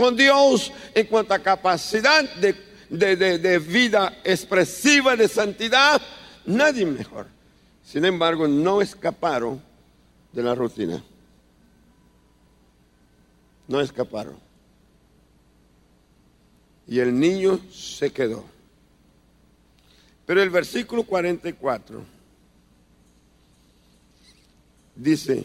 con 0.00 0.16
Dios, 0.16 0.72
en 0.94 1.06
cuanto 1.06 1.34
a 1.34 1.38
capacidad 1.38 2.24
de 2.36 2.70
de, 2.88 3.16
de- 3.16 3.58
vida 3.58 4.18
expresiva, 4.24 5.14
de 5.14 5.28
santidad, 5.28 6.00
nadie 6.46 6.84
mejor. 6.84 7.26
Sin 7.84 8.04
embargo, 8.04 8.48
no 8.48 8.80
escaparon 8.80 9.62
de 10.32 10.42
la 10.42 10.54
rutina. 10.54 11.04
No 13.68 13.80
escaparon. 13.80 14.36
Y 16.88 16.98
el 16.98 17.16
niño 17.18 17.60
se 17.70 18.10
quedó. 18.10 18.44
Pero 20.26 20.42
el 20.42 20.50
versículo 20.50 21.04
44 21.04 22.02
dice 24.96 25.44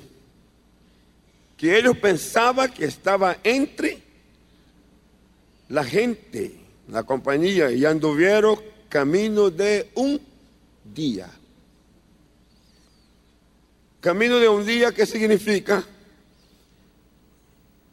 que 1.58 1.78
ellos 1.78 1.98
pensaban 1.98 2.72
que 2.72 2.86
estaba 2.86 3.38
entre 3.44 4.05
la 5.70 5.84
gente, 5.84 6.56
la 6.88 7.04
compañía, 7.04 7.72
y 7.72 7.86
anduvieron 7.86 8.60
camino 8.90 9.50
de 9.50 9.90
un 9.96 10.22
día. 10.84 11.30
Camino 14.00 14.40
de 14.40 14.48
un 14.48 14.66
día, 14.66 14.92
¿qué 14.92 15.06
significa? 15.06 15.84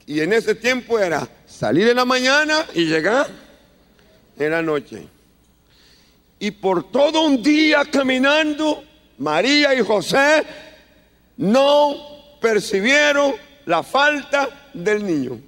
Y 0.07 0.21
en 0.21 0.33
ese 0.33 0.55
tiempo 0.55 0.99
era 0.99 1.29
salir 1.47 1.89
en 1.89 1.97
la 1.97 2.05
mañana 2.05 2.67
y 2.75 2.85
llegar 2.85 3.29
en 4.39 4.51
la 4.51 4.63
noche. 4.63 5.07
Y 6.39 6.51
por 6.51 6.91
todo 6.91 7.25
un 7.25 7.43
día 7.43 7.85
caminando, 7.91 8.83
María 9.19 9.75
y 9.75 9.81
José 9.81 10.43
no 11.37 11.95
percibieron 12.41 13.35
la 13.67 13.83
falta 13.83 14.71
del 14.75 15.07
niño. 15.07 15.41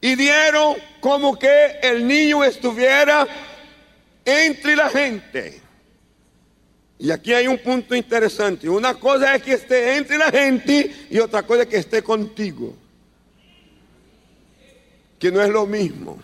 Y 0.00 0.14
dieron 0.14 0.76
como 1.00 1.38
que 1.38 1.78
el 1.82 2.06
niño 2.06 2.44
estuviera 2.44 3.26
entre 4.24 4.76
la 4.76 4.88
gente. 4.88 5.60
Y 6.98 7.10
aquí 7.10 7.32
hay 7.32 7.46
un 7.46 7.58
punto 7.58 7.94
interesante. 7.94 8.68
Una 8.68 8.94
cosa 8.94 9.34
es 9.34 9.42
que 9.42 9.52
esté 9.54 9.96
entre 9.96 10.18
la 10.18 10.30
gente 10.30 11.06
y 11.10 11.18
otra 11.18 11.42
cosa 11.44 11.62
es 11.62 11.68
que 11.68 11.76
esté 11.76 12.02
contigo. 12.02 12.74
Que 15.18 15.30
no 15.30 15.40
es 15.40 15.48
lo 15.48 15.66
mismo. 15.66 16.18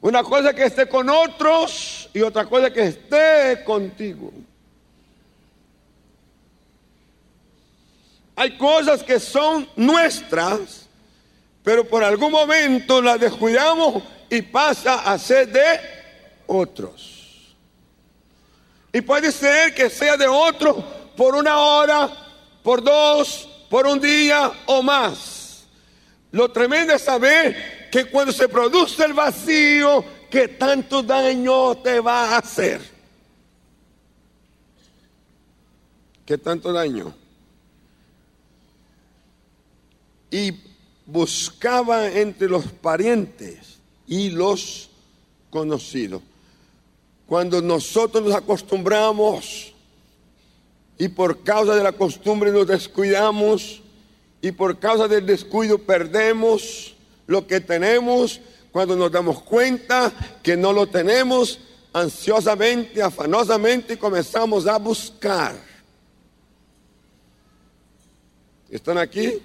Una 0.00 0.22
cosa 0.22 0.50
es 0.50 0.56
que 0.56 0.64
esté 0.64 0.88
con 0.88 1.08
otros 1.08 2.10
y 2.12 2.22
otra 2.22 2.46
cosa 2.46 2.66
es 2.66 2.72
que 2.72 2.86
esté 2.86 3.62
contigo. 3.64 4.32
Hay 8.34 8.56
cosas 8.56 9.02
que 9.02 9.20
son 9.20 9.68
nuestras, 9.76 10.81
pero 11.62 11.86
por 11.86 12.02
algún 12.02 12.32
momento 12.32 13.00
las 13.00 13.20
descuidamos 13.20 14.02
y 14.28 14.42
pasa 14.42 15.12
a 15.12 15.18
ser 15.18 15.52
de 15.52 15.80
otros. 16.46 17.54
Y 18.92 19.00
puede 19.00 19.32
ser 19.32 19.74
que 19.74 19.88
sea 19.88 20.16
de 20.16 20.26
otros 20.26 20.76
por 21.16 21.34
una 21.34 21.58
hora, 21.58 22.10
por 22.62 22.82
dos, 22.82 23.48
por 23.70 23.86
un 23.86 24.00
día 24.00 24.52
o 24.66 24.82
más. 24.82 25.64
Lo 26.32 26.50
tremendo 26.50 26.94
es 26.94 27.02
saber 27.02 27.88
que 27.90 28.06
cuando 28.06 28.32
se 28.32 28.48
produce 28.48 29.04
el 29.04 29.12
vacío, 29.12 30.04
que 30.30 30.48
tanto 30.48 31.02
daño 31.02 31.76
te 31.76 32.00
va 32.00 32.30
a 32.30 32.38
hacer. 32.38 32.80
¿Qué 36.24 36.38
tanto 36.38 36.72
daño? 36.72 37.14
Y 40.30 40.71
buscaba 41.06 42.08
entre 42.08 42.48
los 42.48 42.66
parientes 42.66 43.78
y 44.06 44.30
los 44.30 44.90
conocidos. 45.50 46.22
Cuando 47.26 47.62
nosotros 47.62 48.22
nos 48.22 48.34
acostumbramos 48.34 49.72
y 50.98 51.08
por 51.08 51.42
causa 51.42 51.74
de 51.74 51.82
la 51.82 51.92
costumbre 51.92 52.50
nos 52.50 52.66
descuidamos 52.66 53.80
y 54.40 54.52
por 54.52 54.78
causa 54.78 55.08
del 55.08 55.26
descuido 55.26 55.78
perdemos 55.78 56.94
lo 57.26 57.46
que 57.46 57.60
tenemos, 57.60 58.40
cuando 58.70 58.96
nos 58.96 59.12
damos 59.12 59.42
cuenta 59.42 60.12
que 60.42 60.56
no 60.56 60.72
lo 60.72 60.86
tenemos, 60.86 61.60
ansiosamente, 61.92 63.02
afanosamente 63.02 63.98
comenzamos 63.98 64.66
a 64.66 64.78
buscar. 64.78 65.54
¿Están 68.70 68.98
aquí? 68.98 69.42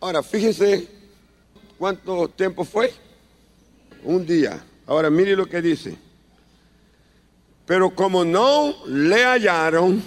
Ahora, 0.00 0.22
fíjese 0.22 0.88
cuánto 1.78 2.28
tiempo 2.28 2.64
fue. 2.64 2.90
Un 4.02 4.24
día. 4.24 4.64
Ahora, 4.86 5.10
mire 5.10 5.36
lo 5.36 5.46
que 5.46 5.60
dice. 5.60 5.94
Pero 7.66 7.94
como 7.94 8.24
no 8.24 8.74
le 8.86 9.22
hallaron, 9.24 10.02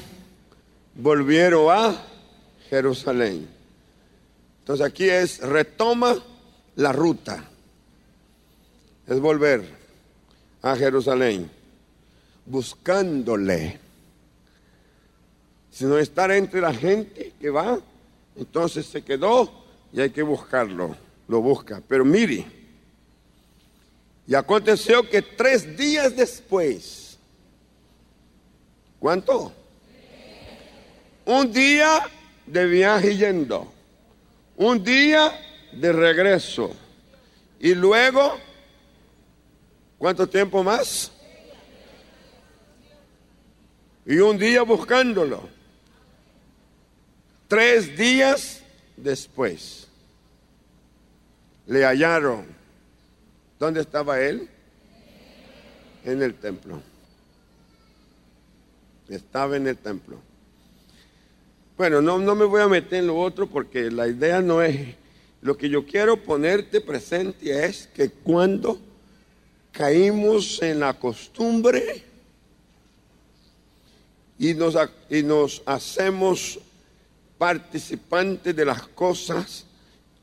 volvieron 0.95 1.71
a 1.71 1.95
Jerusalén. 2.71 3.47
Entonces 4.59 4.83
aquí 4.83 5.07
es, 5.07 5.39
retoma 5.39 6.15
la 6.75 6.91
ruta. 6.91 7.43
Es 9.05 9.19
volver 9.19 9.63
a 10.63 10.75
Jerusalén, 10.75 11.51
buscándole. 12.47 13.79
Sino 15.69 15.99
estar 15.99 16.31
entre 16.31 16.61
la 16.61 16.73
gente 16.73 17.33
que 17.39 17.51
va, 17.51 17.79
entonces 18.35 18.87
se 18.87 19.03
quedó 19.03 19.62
y 19.93 20.01
hay 20.01 20.09
que 20.09 20.23
buscarlo. 20.23 20.97
Lo 21.27 21.39
busca. 21.39 21.81
Pero 21.87 22.03
mire, 22.03 22.45
y 24.27 24.35
aconteció 24.35 25.07
que 25.07 25.21
tres 25.21 25.77
días 25.77 26.15
después, 26.15 27.17
¿cuánto? 28.99 29.53
Un 31.25 31.53
día 31.53 32.01
de 32.45 32.65
viaje 32.65 33.15
yendo, 33.15 33.71
un 34.57 34.83
día 34.83 35.31
de 35.71 35.93
regreso 35.93 36.73
y 37.59 37.73
luego, 37.75 38.37
¿cuánto 39.97 40.27
tiempo 40.27 40.63
más? 40.63 41.11
Y 44.05 44.17
un 44.17 44.37
día 44.37 44.63
buscándolo. 44.63 45.47
Tres 47.47 47.95
días 47.95 48.62
después 48.97 49.87
le 51.67 51.83
hallaron. 51.85 52.45
¿Dónde 53.59 53.81
estaba 53.81 54.19
él? 54.21 54.49
En 56.03 56.21
el 56.21 56.33
templo. 56.35 56.81
Estaba 59.07 59.55
en 59.55 59.67
el 59.67 59.77
templo. 59.77 60.19
Bueno, 61.77 62.01
no, 62.01 62.19
no 62.19 62.35
me 62.35 62.45
voy 62.45 62.61
a 62.61 62.67
meter 62.67 62.99
en 62.99 63.07
lo 63.07 63.19
otro 63.19 63.47
porque 63.47 63.89
la 63.89 64.07
idea 64.07 64.41
no 64.41 64.61
es... 64.61 64.95
Lo 65.41 65.57
que 65.57 65.67
yo 65.67 65.85
quiero 65.85 66.23
ponerte 66.23 66.79
presente 66.79 67.65
es 67.65 67.87
que 67.87 68.09
cuando 68.09 68.79
caímos 69.73 70.61
en 70.61 70.79
la 70.79 70.93
costumbre 70.97 72.01
y 74.39 74.53
nos, 74.53 74.77
y 75.09 75.21
nos 75.21 75.61
hacemos 75.65 76.59
participantes 77.43 78.55
de 78.55 78.63
las 78.63 78.87
cosas 78.87 79.65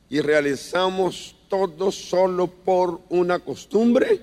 y 0.08 0.22
realizamos 0.22 1.36
todo 1.48 1.92
solo 1.92 2.46
por 2.46 3.02
una 3.10 3.40
costumbre, 3.40 4.22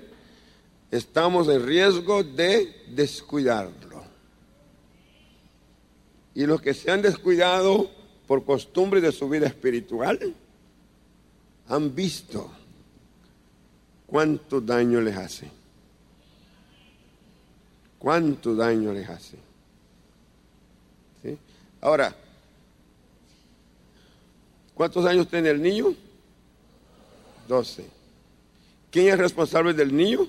estamos 0.89 1.47
en 1.47 1.63
riesgo 1.63 2.23
de 2.23 2.85
descuidarlo. 2.87 4.03
Y 6.33 6.47
los 6.47 6.59
que 6.59 6.73
se 6.73 6.89
han 6.89 7.03
descuidado 7.03 7.87
por 8.25 8.43
costumbre 8.43 8.99
de 8.99 9.11
su 9.11 9.29
vida 9.29 9.45
espiritual 9.45 10.33
han 11.67 11.93
visto 11.93 12.49
cuánto 14.07 14.59
daño 14.59 15.01
les 15.01 15.15
hace. 15.15 15.51
Cuánto 17.99 18.55
daño 18.55 18.91
les 18.91 19.07
hace. 19.07 19.37
¿Sí? 21.21 21.37
Ahora, 21.81 22.15
¿cuántos 24.77 25.03
años 25.05 25.27
tiene 25.27 25.49
el 25.49 25.59
niño? 25.59 25.95
12. 27.47 27.89
¿Quién 28.91 29.07
es 29.07 29.17
responsable 29.17 29.73
del 29.73 29.95
niño? 29.95 30.27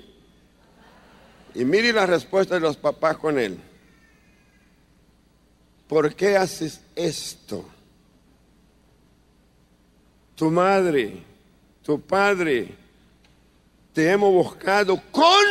Y 1.54 1.66
mire 1.66 1.92
la 1.92 2.06
respuesta 2.06 2.54
de 2.54 2.60
los 2.60 2.76
papás 2.78 3.18
con 3.18 3.38
él. 3.38 3.58
¿Por 5.86 6.14
qué 6.14 6.36
haces 6.36 6.80
esto? 6.96 7.68
Tu 10.34 10.50
madre, 10.50 11.22
tu 11.82 12.00
padre, 12.00 12.74
te 13.92 14.10
hemos 14.10 14.32
buscado 14.32 15.00
con 15.10 15.44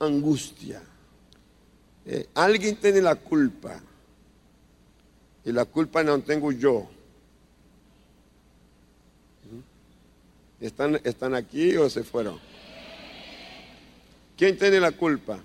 angustia. 0.00 0.82
Eh, 2.04 2.28
alguien 2.34 2.76
tiene 2.76 3.00
la 3.00 3.14
culpa. 3.14 3.80
Y 5.44 5.52
la 5.52 5.64
culpa 5.64 6.02
no 6.02 6.20
tengo 6.20 6.52
yo. 6.52 6.88
¿Están, 10.60 11.00
¿Están 11.04 11.34
aquí 11.34 11.76
o 11.76 11.90
se 11.90 12.02
fueron? 12.02 12.38
¿Quién 14.36 14.58
tiene 14.58 14.80
la 14.80 14.92
culpa? 14.92 15.38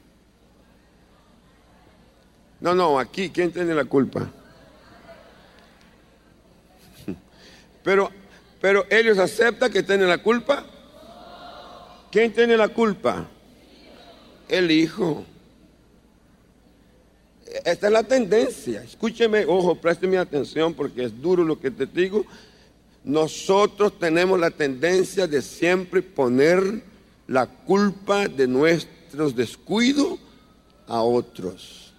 No, 2.60 2.76
no, 2.76 3.00
aquí, 3.00 3.30
¿quién 3.30 3.52
tiene 3.52 3.74
la 3.74 3.86
culpa? 3.86 4.30
Pero, 7.84 8.12
pero 8.62 8.86
ellos 8.91 9.17
aceptan 9.17 9.71
que 9.71 9.82
tienen 9.82 10.08
la 10.08 10.19
culpa. 10.19 10.63
¿Quién 12.12 12.32
tiene 12.32 12.56
la 12.56 12.67
culpa? 12.67 13.28
El 14.47 14.69
hijo. 14.69 15.26
Esta 17.65 17.88
es 17.88 17.93
la 17.93 18.04
tendencia. 18.04 18.84
Escúcheme, 18.84 19.45
ojo, 19.45 19.74
présteme 19.74 20.19
atención 20.19 20.76
porque 20.76 21.06
es 21.06 21.21
duro 21.21 21.43
lo 21.43 21.60
que 21.60 21.71
te 21.71 21.88
digo. 21.88 22.24
Nosotros 23.03 23.97
tenemos 23.97 24.39
la 24.39 24.51
tendencia 24.51 25.27
de 25.27 25.41
siempre 25.41 26.01
poner 26.01 26.83
la 27.27 27.47
culpa 27.47 28.27
de 28.27 28.47
nuestros 28.47 29.35
descuidos 29.35 30.19
a 30.87 31.01
otros. 31.01 31.93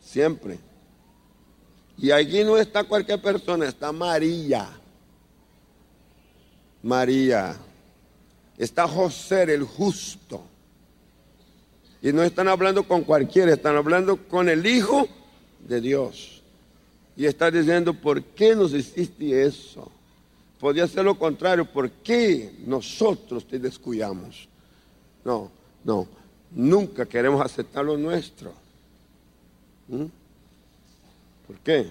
Siempre. 0.00 0.58
Y 1.98 2.10
allí 2.10 2.44
no 2.44 2.56
está 2.56 2.84
cualquier 2.84 3.20
persona, 3.20 3.66
está 3.66 3.92
María. 3.92 4.68
María. 6.82 7.56
Está 8.56 8.88
José 8.88 9.42
el 9.54 9.64
justo. 9.64 10.42
Y 12.00 12.12
no 12.12 12.22
están 12.22 12.48
hablando 12.48 12.82
con 12.82 13.04
cualquiera, 13.04 13.52
están 13.52 13.76
hablando 13.76 14.16
con 14.16 14.48
el 14.48 14.66
Hijo 14.66 15.06
de 15.60 15.80
Dios. 15.80 16.41
Y 17.16 17.26
está 17.26 17.50
diciendo, 17.50 17.92
¿por 17.92 18.22
qué 18.22 18.54
nos 18.54 18.72
hiciste 18.72 19.44
eso? 19.44 19.90
Podría 20.58 20.86
ser 20.86 21.04
lo 21.04 21.18
contrario, 21.18 21.64
¿por 21.64 21.90
qué 21.90 22.52
nosotros 22.66 23.46
te 23.46 23.58
descuidamos? 23.58 24.48
No, 25.24 25.50
no, 25.84 26.06
nunca 26.52 27.04
queremos 27.04 27.44
aceptar 27.44 27.84
lo 27.84 27.98
nuestro. 27.98 28.52
¿Mm? 29.88 30.04
¿Por 31.46 31.56
qué? 31.58 31.90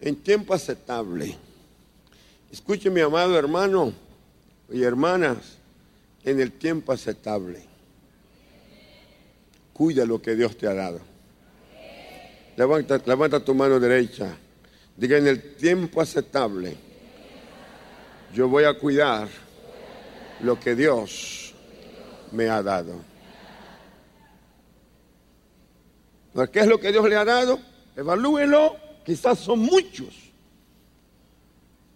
En 0.00 0.16
tiempo 0.16 0.54
aceptable. 0.54 1.36
Escuche 2.50 2.88
mi 2.90 3.00
amado 3.00 3.38
hermano 3.38 3.92
y 4.72 4.82
hermanas, 4.82 5.58
en 6.24 6.40
el 6.40 6.52
tiempo 6.52 6.92
aceptable. 6.92 7.62
Cuida 9.72 10.04
lo 10.04 10.20
que 10.22 10.34
Dios 10.34 10.56
te 10.56 10.66
ha 10.66 10.74
dado. 10.74 11.09
Levanta, 12.56 13.00
levanta 13.04 13.40
tu 13.40 13.54
mano 13.54 13.80
derecha. 13.80 14.36
Diga 14.96 15.18
en 15.18 15.26
el 15.26 15.54
tiempo 15.56 16.00
aceptable. 16.00 16.76
Yo 18.34 18.48
voy 18.48 18.64
a 18.64 18.74
cuidar 18.74 19.28
lo 20.40 20.58
que 20.58 20.74
Dios 20.74 21.54
me 22.32 22.48
ha 22.48 22.62
dado. 22.62 23.10
¿Qué 26.52 26.60
es 26.60 26.66
lo 26.66 26.78
que 26.78 26.92
Dios 26.92 27.08
le 27.08 27.16
ha 27.16 27.24
dado? 27.24 27.58
Evalúelo. 27.96 28.76
Quizás 29.04 29.38
son 29.38 29.60
muchos. 29.60 30.14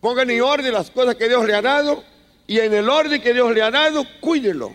Pongan 0.01 0.29
en 0.31 0.43
orden 0.43 0.73
las 0.73 0.91
cosas 0.91 1.15
que 1.15 1.29
Dios 1.29 1.47
le 1.47 1.55
ha 1.55 1.63
dado 1.63 2.03
y 2.47 2.59
en 2.59 2.75
el 2.75 2.89
orden 2.89 3.23
que 3.23 3.33
Dios 3.33 3.55
le 3.55 3.63
ha 3.63 3.71
dado, 3.71 4.05
cuídelo. 4.21 4.75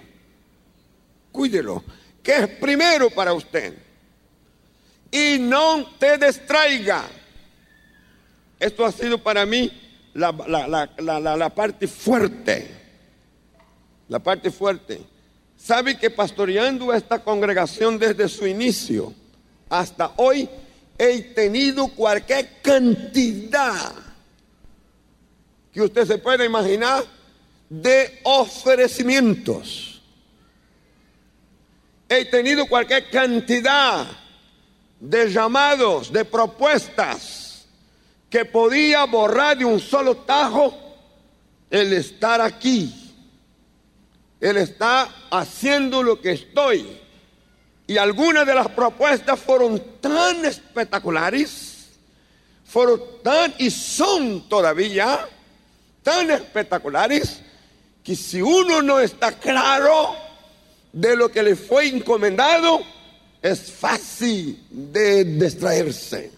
Cuídelo. 1.31 1.83
Que 2.23 2.35
es 2.37 2.47
primero 2.47 3.09
para 3.09 3.33
usted. 3.33 3.75
Y 5.11 5.37
no 5.39 5.85
te 5.97 6.17
distraiga. 6.17 7.03
Esto 8.59 8.85
ha 8.85 8.91
sido 8.91 9.17
para 9.17 9.45
mí 9.45 9.71
la, 10.13 11.51
parte 11.55 11.87
fuerte. 11.87 12.75
La 14.07 14.19
parte 14.19 14.51
fuerte. 14.51 15.01
¿Sabe 15.57 15.97
que 15.97 16.09
pastoreando 16.09 16.93
esta 16.93 17.23
congregación 17.23 17.97
desde 17.97 18.27
su 18.29 18.47
inicio 18.47 19.13
hasta 19.69 20.13
hoy 20.17 20.49
he 20.97 21.21
tenido 21.33 21.87
cualquier 21.89 22.61
cantidad 22.61 23.93
que 25.71 25.81
usted 25.81 26.05
se 26.05 26.17
pueda 26.17 26.43
imaginar 26.43 27.03
de 27.69 28.19
ofrecimientos. 28.23 30.01
He 32.09 32.25
tenido 32.25 32.65
cualquier 32.67 33.09
cantidad 33.09 34.07
de 34.99 35.31
llamados, 35.31 36.11
de 36.11 36.25
propuestas 36.25 37.65
que 38.29 38.45
podía 38.45 39.05
borrar 39.05 39.57
de 39.57 39.65
un 39.65 39.79
solo 39.79 40.17
tajo 40.17 40.73
el 41.69 41.93
estar 41.93 42.41
aquí. 42.41 42.93
Él 44.39 44.57
está 44.57 45.09
haciendo 45.31 46.03
lo 46.03 46.21
que 46.21 46.33
estoy. 46.33 46.99
Y 47.87 47.97
algunas 47.97 48.45
de 48.45 48.53
las 48.53 48.67
propuestas 48.69 49.39
fueron 49.39 49.81
tan 49.99 50.45
espectaculares, 50.45 51.89
fueron 52.65 53.01
tan 53.23 53.53
y 53.57 53.71
son 53.71 54.47
todavía 54.47 55.27
tan 56.03 56.29
espectaculares 56.29 57.41
que 58.03 58.15
si 58.15 58.41
uno 58.41 58.81
no 58.81 58.99
está 58.99 59.31
claro 59.31 60.15
de 60.93 61.15
lo 61.15 61.29
que 61.29 61.43
le 61.43 61.55
fue 61.55 61.87
encomendado, 61.87 62.81
es 63.41 63.71
fácil 63.71 64.63
de 64.69 65.23
distraerse. 65.23 66.31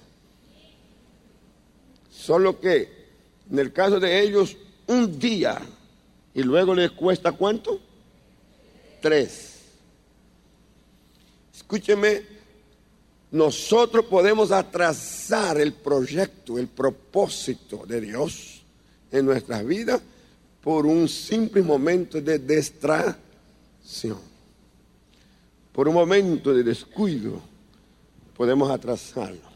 Solo 2.11 2.59
que 2.59 3.01
en 3.51 3.59
el 3.59 3.73
caso 3.73 3.99
de 3.99 4.21
ellos, 4.21 4.55
un 4.87 5.19
día 5.19 5.61
y 6.33 6.43
luego 6.43 6.73
les 6.73 6.91
cuesta 6.91 7.33
cuánto? 7.33 7.79
Tres. 9.01 9.55
Escúcheme, 11.53 12.23
nosotros 13.31 14.05
podemos 14.05 14.51
atrasar 14.51 15.59
el 15.59 15.73
proyecto, 15.73 16.57
el 16.57 16.67
propósito 16.67 17.85
de 17.85 18.01
Dios 18.01 18.61
en 19.11 19.25
nuestras 19.25 19.65
vidas 19.65 20.01
por 20.61 20.85
un 20.85 21.09
simple 21.09 21.61
momento 21.61 22.21
de 22.21 22.39
distracción. 22.39 24.30
Por 25.71 25.87
un 25.87 25.93
momento 25.93 26.53
de 26.53 26.63
descuido 26.63 27.41
podemos 28.35 28.69
atrasarlo. 28.69 29.51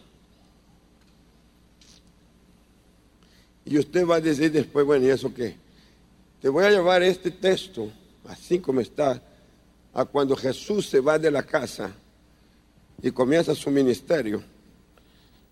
Y 3.65 3.80
usted 3.80 4.06
va 4.08 4.17
a 4.17 4.21
decir 4.21 4.51
después, 4.51 4.86
bueno, 4.86 5.06
¿y 5.06 5.10
eso 5.10 5.34
qué? 5.34 5.56
Te 6.41 6.49
voy 6.49 6.65
a 6.65 6.69
llevar 6.69 7.01
este 7.01 7.32
texto, 7.32 7.89
así 8.28 8.60
como 8.60 8.80
está, 8.80 9.21
a 9.93 10.06
cuando 10.06 10.36
Jesús 10.36 10.88
se 10.88 10.99
va 10.99 11.17
de 11.17 11.32
la 11.32 11.41
casa 11.41 11.91
y 13.01 13.10
comienza 13.12 13.56
su 13.56 13.71
ministerio. 13.71 14.43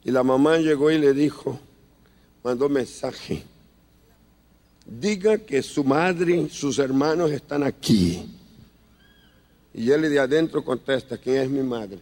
Y 0.04 0.12
la 0.12 0.22
mamá 0.22 0.58
llegó 0.58 0.92
y 0.92 1.00
le 1.00 1.14
dijo, 1.14 1.60
mandó 2.44 2.70
mensaje, 2.70 3.44
diga 4.86 5.40
que 5.40 5.64
su 5.64 5.84
madre, 5.84 6.50
sus 6.50 6.78
hermanos 6.78 7.32
están 7.32 7.64
aquí. 7.64 8.30
Y 9.74 9.90
él 9.92 10.02
de 10.04 10.20
adentro 10.20 10.64
contesta, 10.64 11.18
¿quién 11.18 11.38
es 11.38 11.50
mi 11.50 11.62
madre? 11.62 12.00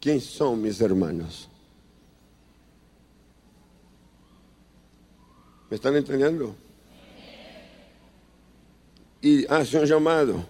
¿Quién 0.00 0.20
son 0.20 0.62
mis 0.62 0.80
hermanos? 0.80 1.48
¿Me 5.68 5.76
están 5.76 5.94
entendiendo? 5.96 6.54
Y 9.20 9.46
hace 9.46 9.78
un 9.78 9.86
llamado. 9.86 10.44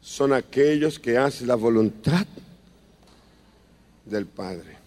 Son 0.00 0.32
aquellos 0.32 0.98
que 0.98 1.16
hacen 1.16 1.48
la 1.48 1.54
voluntad 1.54 2.26
del 4.04 4.26
Padre. 4.26 4.81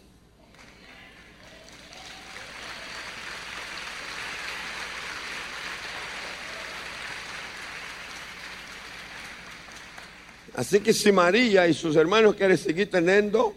Así 10.55 10.79
que 10.79 10.93
si 10.93 11.11
María 11.11 11.67
y 11.67 11.73
sus 11.73 11.95
hermanos 11.95 12.35
quieren 12.35 12.57
seguir 12.57 12.89
teniendo 12.89 13.53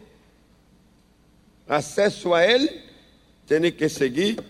acceso 1.68 2.34
a 2.34 2.44
Él, 2.44 2.68
tienen 3.46 3.76
que 3.76 3.88
seguir 3.88 4.42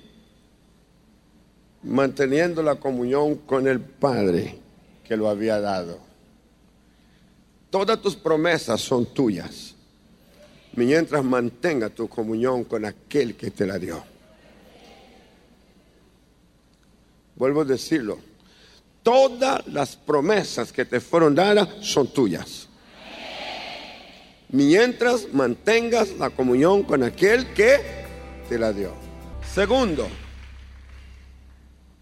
manteniendo 1.82 2.62
la 2.62 2.76
comunión 2.76 3.37
con 3.37 3.68
el 3.68 3.80
Padre 3.80 4.58
que 5.04 5.16
lo 5.16 5.28
había 5.28 5.61
dado. 5.61 5.98
Todas 7.70 8.00
tus 8.00 8.16
promesas 8.16 8.80
son 8.80 9.06
tuyas, 9.06 9.74
mientras 10.74 11.22
mantenga 11.22 11.90
tu 11.90 12.08
comunión 12.08 12.64
con 12.64 12.87
aquel 12.87 13.34
que 13.37 13.50
te 13.50 13.66
la 13.66 13.78
dio. 13.78 14.02
Vuelvo 17.37 17.61
a 17.61 17.64
decirlo, 17.66 18.18
todas 19.02 19.66
las 19.66 19.96
promesas 19.96 20.72
que 20.72 20.84
te 20.84 21.00
fueron 21.00 21.34
dadas 21.34 21.68
son 21.80 22.08
tuyas. 22.08 22.66
mientras 24.50 25.32
mantengas 25.34 26.11
la 26.18 26.30
comunión 26.30 26.82
con 26.82 27.02
aquel 27.02 27.52
que 27.52 27.80
te 28.48 28.58
la 28.58 28.72
dio. 28.72 28.94
Segundo, 29.52 30.08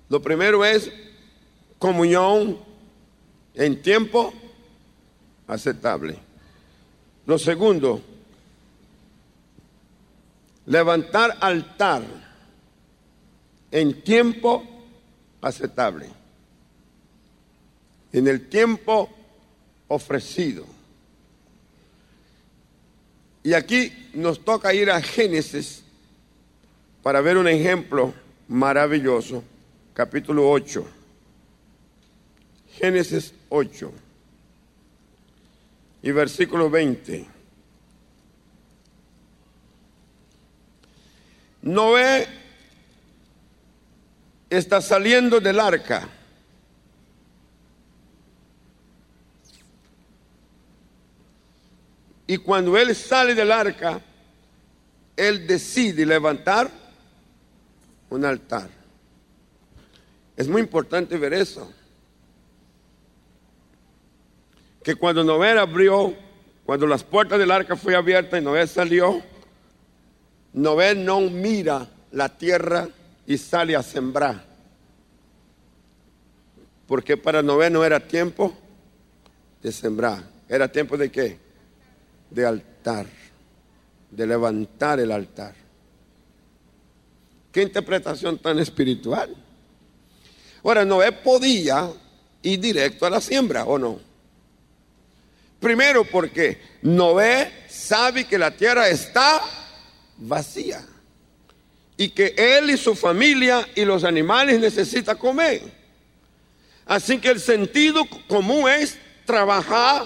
lo 0.09 0.22
primero 0.22 0.64
es 0.64 0.92
comunión 1.78 2.59
en 3.54 3.82
tiempo 3.82 4.32
aceptable. 5.48 6.18
Lo 7.26 7.38
segundo, 7.38 8.00
levantar 10.66 11.37
altar 11.40 12.02
en 13.70 14.02
tiempo 14.02 14.64
aceptable, 15.40 16.09
en 18.16 18.29
el 18.29 18.48
tiempo 18.48 19.11
ofrecido. 19.88 20.64
Y 23.42 23.52
aquí 23.52 23.92
nos 24.14 24.42
toca 24.42 24.72
ir 24.72 24.90
a 24.90 25.02
Génesis 25.02 25.83
para 27.02 27.20
ver 27.20 27.37
un 27.37 27.46
ejemplo 27.46 28.14
maravilloso, 28.48 29.44
capítulo 29.92 30.50
8. 30.50 30.88
Génesis 32.72 33.35
8 33.50 33.92
y 36.02 36.11
versículo 36.11 36.70
20. 36.70 37.26
Noé 41.61 42.26
está 44.48 44.81
saliendo 44.81 45.38
del 45.38 45.61
arca. 45.61 46.15
Y 52.26 52.38
cuando 52.38 52.76
él 52.76 52.94
sale 52.94 53.34
del 53.34 53.52
arca, 53.52 54.00
él 55.16 55.46
decide 55.46 56.04
levantar 56.04 56.70
un 58.10 58.24
altar. 58.24 58.68
Es 60.36 60.48
muy 60.48 60.60
importante 60.60 61.16
ver 61.16 61.32
eso. 61.32 61.72
Que 64.82 64.94
cuando 64.94 65.24
Noé 65.24 65.58
abrió, 65.58 66.14
cuando 66.64 66.86
las 66.86 67.02
puertas 67.02 67.38
del 67.38 67.50
arca 67.50 67.76
fue 67.76 67.94
abierta 67.94 68.38
y 68.38 68.42
Noé 68.42 68.66
salió, 68.66 69.22
Noé 70.52 70.94
no 70.94 71.20
mira 71.20 71.88
la 72.12 72.28
tierra 72.28 72.88
y 73.26 73.38
sale 73.38 73.74
a 73.74 73.82
sembrar. 73.82 74.44
Porque 76.86 77.16
para 77.16 77.42
Noé 77.42 77.70
no 77.70 77.84
era 77.84 78.00
tiempo 78.00 78.56
de 79.62 79.72
sembrar. 79.72 80.22
¿Era 80.48 80.70
tiempo 80.70 80.96
de 80.96 81.10
qué? 81.10 81.45
De 82.30 82.44
altar. 82.44 83.06
De 84.10 84.26
levantar 84.26 85.00
el 85.00 85.12
altar. 85.12 85.54
Qué 87.52 87.62
interpretación 87.62 88.38
tan 88.38 88.58
espiritual. 88.58 89.34
Ahora, 90.62 90.84
Noé 90.84 91.12
podía 91.12 91.90
ir 92.42 92.60
directo 92.60 93.06
a 93.06 93.10
la 93.10 93.20
siembra, 93.20 93.64
¿o 93.64 93.78
no? 93.78 94.00
Primero 95.60 96.04
porque 96.04 96.60
Noé 96.82 97.50
sabe 97.68 98.24
que 98.24 98.38
la 98.38 98.50
tierra 98.50 98.88
está 98.88 99.40
vacía 100.18 100.84
y 101.96 102.10
que 102.10 102.34
él 102.36 102.70
y 102.70 102.76
su 102.76 102.94
familia 102.94 103.66
y 103.74 103.84
los 103.84 104.04
animales 104.04 104.60
necesitan 104.60 105.16
comer. 105.16 105.62
Así 106.84 107.18
que 107.18 107.30
el 107.30 107.40
sentido 107.40 108.06
común 108.28 108.68
es 108.70 108.98
trabajar, 109.24 110.04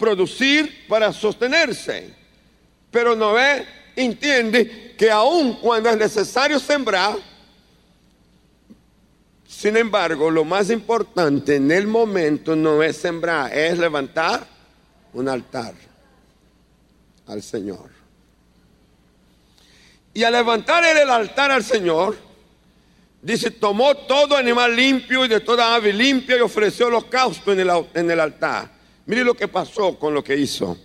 producir 0.00 0.88
para 0.88 1.12
sostenerse. 1.12 2.12
Pero 2.90 3.14
Noé 3.14 3.66
entiende 3.94 4.94
que 4.98 5.10
aun 5.10 5.54
cuando 5.60 5.90
es 5.90 5.96
necesario 5.96 6.58
sembrar, 6.58 7.16
sin 9.46 9.76
embargo, 9.76 10.30
lo 10.30 10.44
más 10.44 10.70
importante 10.70 11.56
en 11.56 11.70
el 11.70 11.86
momento 11.86 12.56
no 12.56 12.82
es 12.82 12.96
sembrar, 12.96 13.52
es 13.52 13.78
levantar 13.78 14.46
un 15.12 15.28
altar 15.28 15.74
al 17.26 17.42
Señor. 17.42 17.90
Y 20.14 20.24
al 20.24 20.32
levantar 20.32 20.84
el 20.84 21.10
altar 21.10 21.50
al 21.50 21.62
Señor, 21.62 22.16
dice, 23.20 23.50
tomó 23.50 23.94
todo 23.94 24.36
animal 24.36 24.74
limpio 24.74 25.24
y 25.24 25.28
de 25.28 25.40
toda 25.40 25.74
ave 25.74 25.92
limpia 25.92 26.38
y 26.38 26.40
ofreció 26.40 26.86
holocausto 26.86 27.52
en 27.52 27.60
el, 27.60 27.70
en 27.94 28.10
el 28.10 28.18
altar. 28.18 28.79
Mire 29.10 29.24
lo 29.24 29.34
que 29.34 29.48
pasó 29.48 29.98
con 29.98 30.14
lo 30.14 30.22
que 30.22 30.36
hizo. 30.36 30.78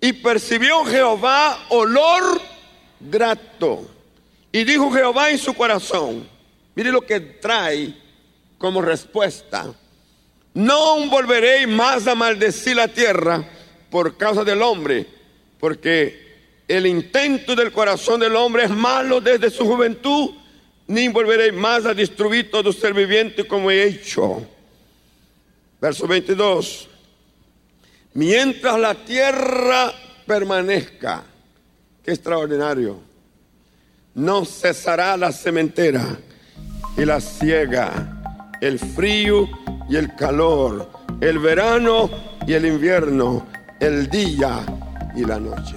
Y 0.00 0.12
percibió 0.12 0.84
Jehová 0.84 1.66
olor 1.70 2.40
grato. 3.00 3.84
Y 4.52 4.62
dijo 4.62 4.88
Jehová 4.92 5.28
en 5.30 5.38
su 5.38 5.54
corazón, 5.54 6.28
mire 6.76 6.92
lo 6.92 7.00
que 7.00 7.18
trae 7.18 7.92
como 8.58 8.80
respuesta. 8.80 9.74
No 10.54 11.04
volveré 11.08 11.66
más 11.66 12.06
a 12.06 12.14
maldecir 12.14 12.76
la 12.76 12.86
tierra 12.86 13.44
por 13.90 14.16
causa 14.16 14.44
del 14.44 14.62
hombre, 14.62 15.04
porque 15.58 16.62
el 16.68 16.86
intento 16.86 17.56
del 17.56 17.72
corazón 17.72 18.20
del 18.20 18.36
hombre 18.36 18.66
es 18.66 18.70
malo 18.70 19.20
desde 19.20 19.50
su 19.50 19.66
juventud, 19.66 20.30
ni 20.86 21.08
volveré 21.08 21.50
más 21.50 21.86
a 21.86 21.92
destruir 21.92 22.52
todo 22.52 22.72
ser 22.72 22.94
viviente 22.94 23.44
como 23.48 23.68
he 23.68 23.82
hecho. 23.82 24.46
Verso 25.80 26.06
22. 26.06 26.88
Mientras 28.14 28.78
la 28.80 28.94
tierra 28.94 29.92
permanezca, 30.26 31.22
qué 32.02 32.10
extraordinario, 32.10 33.00
no 34.14 34.44
cesará 34.44 35.16
la 35.16 35.30
cementera 35.30 36.04
y 36.96 37.04
la 37.04 37.20
ciega, 37.20 38.50
el 38.60 38.78
frío 38.78 39.48
y 39.88 39.96
el 39.96 40.16
calor, 40.16 40.90
el 41.20 41.38
verano 41.38 42.10
y 42.46 42.54
el 42.54 42.66
invierno, 42.66 43.46
el 43.78 44.08
día 44.10 44.64
y 45.14 45.24
la 45.24 45.38
noche. 45.38 45.76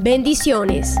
Bendiciones. 0.00 0.96